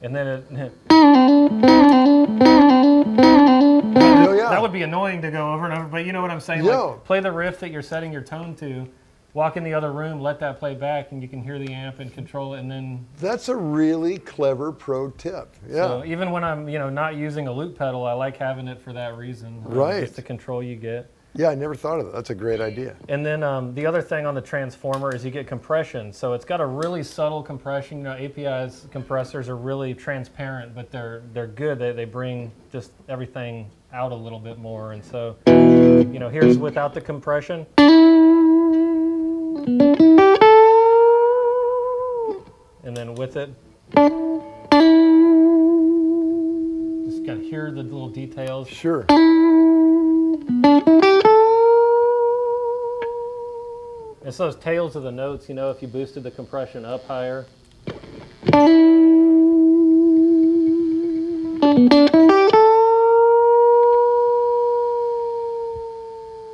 [0.02, 1.50] And then it, oh,
[4.36, 4.50] yeah.
[4.50, 6.66] that would be annoying to go over and over, but you know what I'm saying?
[6.66, 6.76] Yeah.
[6.76, 8.86] Like, play the riff that you're setting your tone to,
[9.34, 12.00] walk in the other room, let that play back, and you can hear the amp
[12.00, 15.56] and control it, and then That's a really clever pro tip.
[15.68, 15.88] Yeah.
[15.88, 18.80] So even when I'm, you know, not using a loop pedal, I like having it
[18.82, 19.64] for that reason.
[19.66, 20.02] um, Right.
[20.02, 21.10] Just the control you get.
[21.36, 22.14] yeah, I never thought of that.
[22.14, 22.96] That's a great idea.
[23.10, 26.14] And then um, the other thing on the transformer is you get compression.
[26.14, 27.98] So it's got a really subtle compression.
[28.00, 31.80] You know, API's compressors are really transparent, but they're they're good.
[31.80, 34.92] They, they bring just everything out a little bit more.
[34.92, 37.66] And so, you know, here's without the compression.
[39.66, 39.80] And
[42.98, 43.50] then with it,
[47.06, 48.68] just got to hear the little details.
[48.68, 49.06] Sure.
[54.26, 57.46] It's those tails of the notes, you know, if you boosted the compression up higher.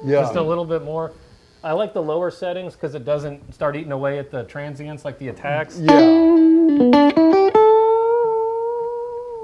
[0.06, 0.22] Yeah.
[0.22, 1.12] Just a little bit more.
[1.64, 5.18] I like the lower settings because it doesn't start eating away at the transients like
[5.20, 5.78] the attacks.
[5.80, 7.20] yeah.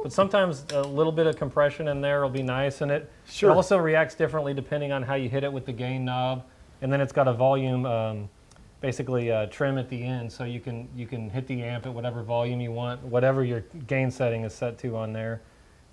[0.02, 3.50] But sometimes a little bit of compression in there will be nice, and it, Sure.
[3.50, 6.46] it also reacts differently depending on how you hit it with the gain knob.
[6.82, 8.30] And then it's got a volume, um,
[8.82, 11.94] basically uh, trim at the end, so you can you can hit the amp at
[11.94, 15.42] whatever volume you want, whatever your gain setting is set to on there.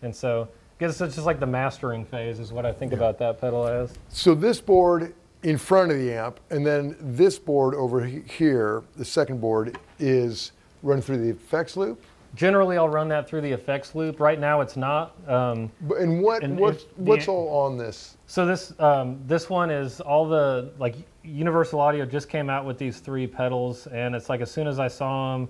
[0.03, 3.18] And so, I guess it's just like the mastering phase is what I think about
[3.20, 3.95] that pedal as.
[4.11, 9.05] So this board in front of the amp, and then this board over here, the
[9.05, 12.03] second board, is run through the effects loop.
[12.34, 14.18] Generally, I'll run that through the effects loop.
[14.18, 15.14] Right now, it's not.
[15.28, 18.16] Um, And what And what's the- what's all on this?
[18.26, 22.78] So this um, this one is all the like Universal Audio just came out with
[22.78, 25.49] these three pedals, and it's like as soon as I saw them,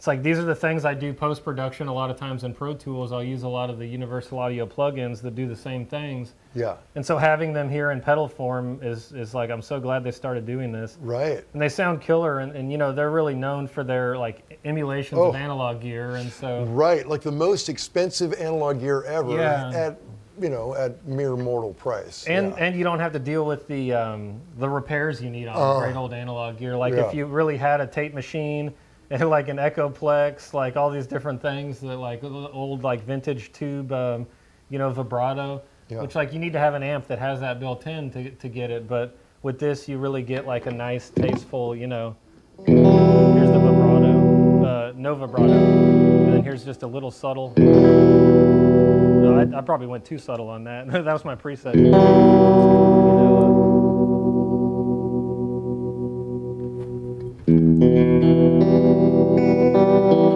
[0.00, 1.86] it's like these are the things I do post production.
[1.86, 4.64] A lot of times in Pro Tools, I'll use a lot of the Universal Audio
[4.64, 6.76] plugins that do the same things, Yeah.
[6.94, 10.10] and so having them here in pedal form is is like I'm so glad they
[10.10, 11.44] started doing this, Right.
[11.52, 15.18] and they sound killer, and, and you know they're really known for their like emulations
[15.18, 15.28] Oh.
[15.28, 17.06] of analog gear, and so Right.
[17.06, 19.70] Like the most expensive analog gear ever Yeah.
[19.74, 19.98] at
[20.40, 22.26] you know at mere mortal price.
[22.26, 22.64] And yeah.
[22.64, 25.78] and you don't have to deal with the um, the repairs you need on Uh,
[25.80, 26.74] great old analog gear.
[26.74, 27.06] Like yeah.
[27.06, 28.72] if you really had a tape machine
[29.12, 33.90] and like an Echoplex, like all these different things that like old like vintage tube,
[33.90, 34.24] um,
[34.68, 35.62] you know, vibrato.
[35.88, 36.02] Yeah.
[36.02, 38.48] Which like you need to have an amp that has that built in to to
[38.48, 38.86] get it.
[38.86, 42.14] But with this, you really get like a nice, tasteful, you know.
[42.66, 47.54] Here's the vibrato, uh, no vibrato, and then here's just a little subtle.
[47.56, 50.86] No, I, I probably went too subtle on that.
[50.92, 51.74] that was my preset.
[51.74, 53.29] You know,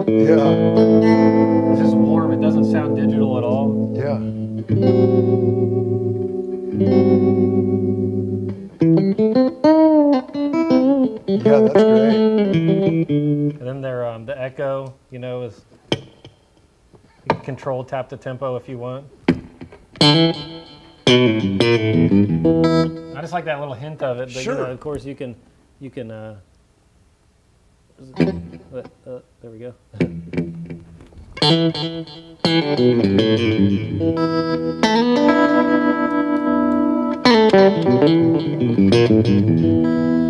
[0.07, 1.71] yeah.
[1.71, 2.31] it's just warm.
[2.31, 3.93] It doesn't sound digital at all.
[3.95, 4.19] Yeah.
[11.27, 13.09] Yeah, that's great.
[13.09, 16.01] And then there, um, the echo, you know, is you
[17.29, 19.05] can control tap the tempo if you want.
[20.01, 20.33] I
[23.21, 24.55] just like that little hint of it, but you Sure.
[24.55, 25.35] know, of course you can,
[25.79, 26.11] you can.
[26.11, 26.39] Uh,
[27.97, 29.73] uh, there we go.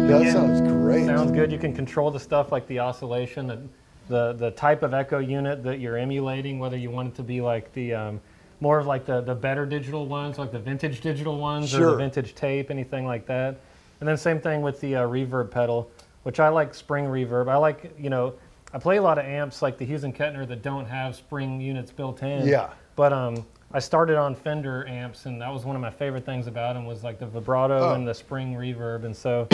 [0.07, 1.05] That sounds great.
[1.05, 1.51] Sounds good.
[1.51, 3.61] You can control the stuff like the oscillation, the,
[4.07, 7.41] the, the type of echo unit that you're emulating, whether you want it to be
[7.41, 8.21] like the um,
[8.59, 11.97] more of like the, the better digital ones, like the vintage digital ones, or the
[11.97, 13.59] vintage tape, anything like that.
[13.99, 15.89] And then same thing with the uh, reverb pedal,
[16.25, 17.47] which I like spring reverb.
[17.47, 18.33] I like, you know,
[18.73, 21.61] I play a lot of amps like the Hughes and Kettner that don't have spring
[21.61, 22.47] units built in.
[22.47, 22.71] Yeah.
[22.95, 26.47] But um, I started on Fender amps, and that was one of my favorite things
[26.47, 27.93] about them was like the vibrato Oh.
[27.93, 29.47] and the spring reverb, and so,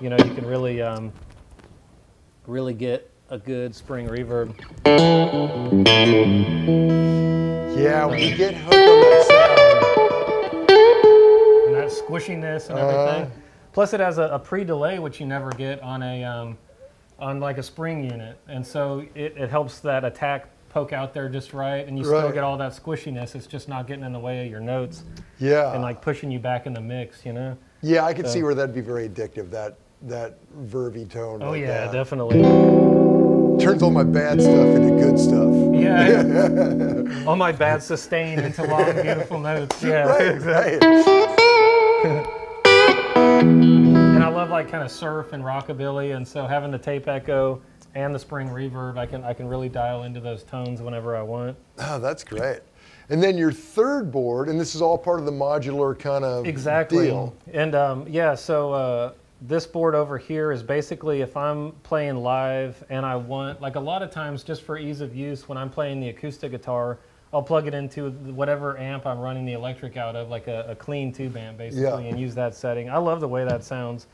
[0.00, 1.12] you know, you can really, um,
[2.46, 4.54] really get a good spring reverb.
[7.76, 10.70] Yeah, we get hooked on that sound.
[11.66, 13.41] and that squishiness and everything.
[13.72, 16.58] Plus, it has a, a pre-delay which you never get on a um,
[17.18, 21.28] on like a spring unit, and so it, it helps that attack poke out there
[21.28, 23.34] just right, and you still get all that squishiness.
[23.34, 25.04] It's just not getting in the way of your notes
[25.38, 25.72] Yeah.
[25.74, 27.56] and like pushing you back in the mix, you know.
[27.82, 29.50] yeah, I could see where that'd be very addictive.
[29.50, 31.42] That that vervy tone.
[31.42, 31.92] Oh like yeah, that.
[31.92, 32.42] definitely.
[33.62, 35.52] Turns all my bad stuff into good stuff.
[35.74, 37.24] Yeah.
[37.28, 39.80] all my bad sustain into long, beautiful notes.
[39.82, 40.06] Yeah.
[40.08, 40.40] Right,
[40.80, 41.38] right.
[43.42, 47.60] And I love like kind of surf and rockabilly, and so having the tape echo
[47.96, 51.22] and the spring reverb, I can I can really dial into those tones whenever I
[51.22, 51.56] want.
[51.80, 52.60] Oh, that's great.
[53.08, 56.46] And then your third board, and this is all part of the modular kind of
[56.46, 57.06] Exactly.
[57.06, 57.34] deal.
[57.52, 62.82] And um, yeah, so uh, this board over here is basically if I'm playing live
[62.90, 65.68] and I want, like a lot of times, just for ease of use, when I'm
[65.68, 67.00] playing the acoustic guitar,
[67.32, 70.74] I'll plug it into whatever amp I'm running the electric out of, like a, a
[70.74, 72.10] clean tube amp, basically, Yeah.
[72.10, 72.90] and use that setting.
[72.90, 74.06] I love the way that sounds.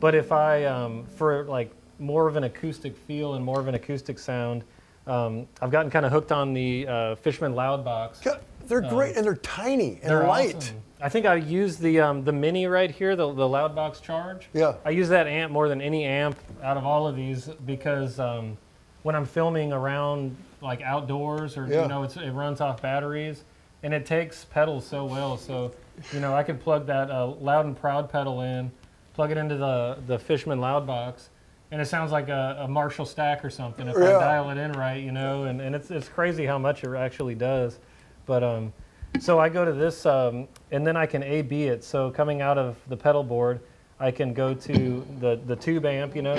[0.00, 3.74] But if I, um, for like more of an acoustic feel and more of an
[3.74, 4.64] acoustic sound,
[5.06, 8.22] um, I've gotten kind of hooked on the uh, Fishman Loudbox.
[8.22, 10.56] God, They're great and they're tiny and Um, They're light.
[10.56, 10.76] awesome.
[11.02, 14.48] I think I use the um, the mini right here, the, the Loudbox Charge.
[14.54, 14.74] Yeah.
[14.84, 18.56] I use that amp more than any amp out of all of these because um,
[19.02, 21.82] when I'm filming around like outdoors or Yeah.
[21.82, 23.44] you know it's, it runs off batteries
[23.82, 25.36] and it takes pedals so well.
[25.36, 25.72] So
[26.12, 28.70] you know I could plug that uh, loud and proud pedal in,
[29.14, 31.28] plug it into the the Fishman Loudbox.
[31.72, 34.18] And it sounds like a, a Marshall stack or something if Yeah.
[34.18, 35.44] I dial it in right, you know.
[35.44, 37.78] And, and it's it's crazy how much it actually does.
[38.26, 38.72] But um,
[39.18, 41.82] so I go to this, um, and then I can A/B it.
[41.82, 43.60] So coming out of the pedal board,
[43.98, 46.36] I can go to the the tube amp, you know,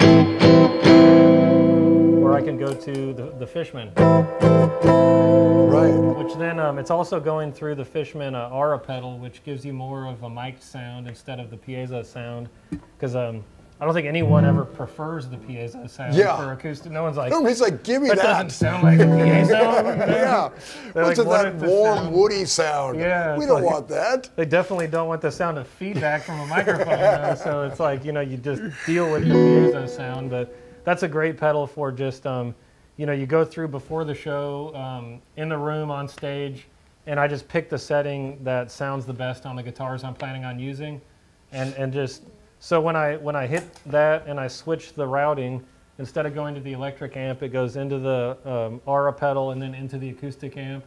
[2.24, 3.92] or I can go to the, the Fishman,
[5.74, 5.90] Right.
[5.92, 9.74] which then um, it's also going through the Fishman uh, Aura pedal, which gives you
[9.74, 13.44] more of a mic sound instead of the piezo sound, because um,
[13.82, 16.38] I don't think anyone ever prefers the piezo sound Yeah.
[16.38, 16.92] for acoustic.
[16.92, 17.32] No one's like.
[17.32, 18.24] Nobody's like, give me That that.
[18.44, 19.50] doesn't sound like a piezo.
[20.08, 20.50] yeah.
[20.94, 23.00] They're What's like, what that warm, sound- woody sound?
[23.00, 24.30] Yeah, We don't like- want that.
[24.36, 28.06] They definitely don't want the sound of feedback from a microphone, though, so it's like
[28.06, 30.30] you know you just deal with the piezo sound.
[30.30, 32.54] But that's a great pedal for just um,
[32.98, 36.68] you know you go through before the show um, in the room on stage,
[37.08, 40.46] and I just pick the setting that sounds the best on the guitars I'm planning
[40.46, 41.02] on using,
[41.52, 42.24] and and just
[42.60, 45.64] so when I when I hit that and I switch the routing.
[46.00, 49.62] Instead of going to the electric amp, it goes into the um, Aura pedal and
[49.62, 50.84] then into the acoustic amp.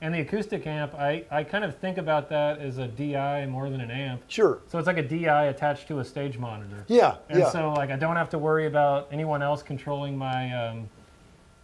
[0.00, 3.68] And the acoustic amp, I, I kind of think about that as a DI more
[3.68, 4.22] than an amp.
[4.28, 4.60] Sure.
[4.68, 6.84] So it's like a DI attached to a stage monitor.
[6.86, 7.16] Yeah.
[7.28, 7.50] And yeah.
[7.50, 10.88] so like I don't have to worry about anyone else controlling my um,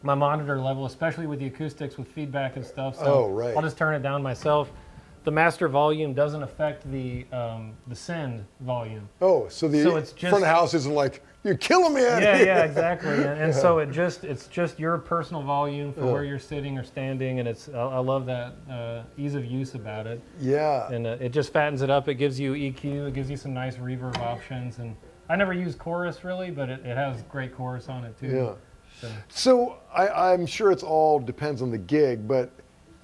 [0.03, 2.97] my monitor level, especially with the acoustics with feedback and stuff.
[2.97, 3.55] So Oh, right.
[3.57, 4.71] I'll just turn it down myself.
[5.23, 9.09] The master volume doesn't affect the um, the send volume.
[9.23, 12.07] oh, so the so it's just- front of house isn't like you're killing me.
[12.07, 13.13] out yeah, here." yeah, exactly.
[13.13, 16.83] And, and so it just it's just your personal volume for where you're sitting or
[16.85, 20.21] standing, and it's I, I love that uh, ease of use about it.
[20.41, 20.91] Yeah.
[20.91, 22.09] and uh, it just fattens it up.
[22.09, 23.09] It gives you EQ.
[23.09, 24.79] It gives you some nice reverb options.
[24.79, 24.97] And
[25.29, 28.27] I never use chorus really, but it, it has great chorus on it too.
[28.29, 28.55] Yeah.
[29.01, 32.51] So, So I, I'm sure it's all depends on the gig, but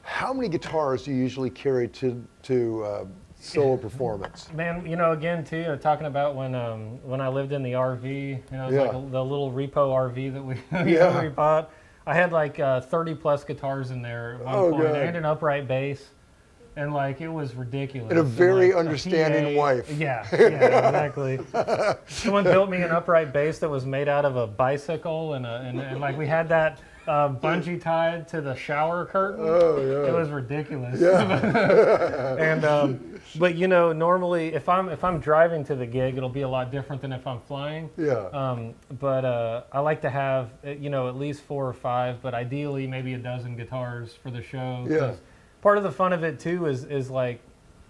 [0.02, 3.04] how many guitars do you usually carry to to uh,
[3.40, 4.48] solo performance?
[4.54, 7.72] man, you know, again too, uh, talking about when um, when I lived in the
[7.72, 8.82] RV, you know, Yeah.
[8.82, 11.22] like the little repo RV that we, Yeah.
[11.22, 11.70] we bought.
[12.06, 14.96] I had like uh, 30 plus guitars in there at one Oh, point, God.
[14.96, 16.02] and an upright bass.
[16.76, 18.10] And like it was ridiculous.
[18.10, 19.90] And a very like, understanding PA wife.
[19.90, 21.40] Yeah, yeah, exactly.
[22.06, 25.56] Someone built me an upright bass that was made out of a bicycle, and, a,
[25.66, 26.78] and, and like we had that
[27.08, 29.44] uh, bungee tied to the shower curtain.
[29.46, 30.08] Oh yeah.
[30.08, 31.00] It was ridiculous.
[31.00, 32.36] yeah.
[32.38, 36.28] and um, but you know, normally if I'm if I'm driving to the gig, it'll
[36.28, 37.90] be a lot different than if I'm flying.
[37.96, 38.28] yeah.
[38.32, 42.20] Um, but uh, I like to have uh, you know at least four or five,
[42.22, 44.86] but ideally maybe a dozen guitars for the show.
[44.88, 45.14] Yeah.
[45.62, 47.40] Part of the fun of it too is is like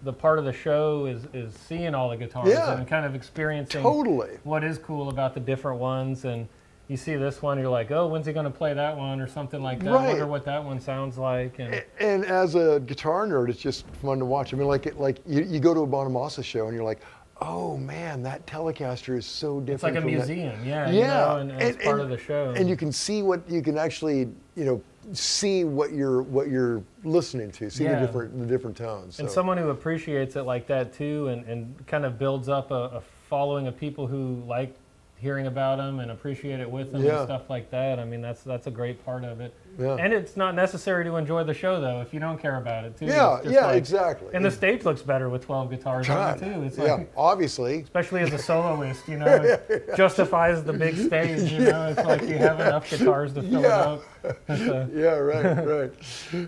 [0.03, 2.75] the part of the show is is seeing all the guitars Yeah.
[2.77, 4.39] and kind of experiencing Totally.
[4.43, 6.47] what is cool about the different ones and
[6.91, 9.27] you see this one you're like oh when's he going to play that one or
[9.27, 13.25] something like that I wonder what that one sounds like and And as a guitar
[13.25, 14.53] nerd, it's just fun to watch.
[14.53, 16.99] I mean, like, like you, you go to a Bonamassa show and you're like,
[17.39, 19.69] oh man, that Telecaster is so different.
[19.75, 22.09] it's like a from that- museum yeah Yeah, you know, and, and it's part of
[22.09, 24.81] the show And you can see what you can actually, you know,
[25.13, 27.99] see what you're what you're listening to, see Yeah.
[27.99, 29.19] the different the different tones.
[29.21, 32.99] and someone who appreciates it like that too and, and kind of builds up a,
[32.99, 34.75] a following of people who like
[35.21, 37.19] hearing about them and appreciate it with them Yeah.
[37.19, 39.95] and stuff like that i mean that's that's a great part of it Yeah.
[39.99, 42.97] and it's not necessary to enjoy the show though if you don't care about it
[42.97, 44.29] too yeah, yeah, like- exactly.
[44.33, 47.11] and the stage looks better with 12 guitars God, on it too it's yeah, like
[47.15, 47.81] obviously.
[47.81, 49.27] especially as a soloist you know
[49.69, 53.61] it justifies the big stage you know it's like you have enough guitars to fill
[53.61, 53.67] Yeah.
[53.67, 55.91] it up So, Yeah, right, right.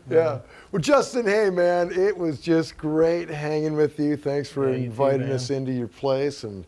[0.10, 0.40] Yeah.
[0.72, 4.16] Well, Justin, hey man, it was just great hanging with you.
[4.16, 5.32] Thanks for Yeah, too, inviting man.
[5.32, 6.66] us into your place and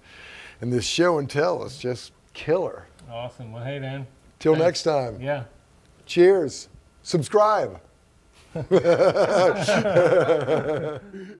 [0.61, 2.85] and this show and tell is just killer.
[3.11, 4.07] awesome well hey dan
[4.39, 5.19] Till next time.
[5.21, 5.43] yeah
[6.05, 6.69] Cheers.
[7.01, 7.79] Subscribe.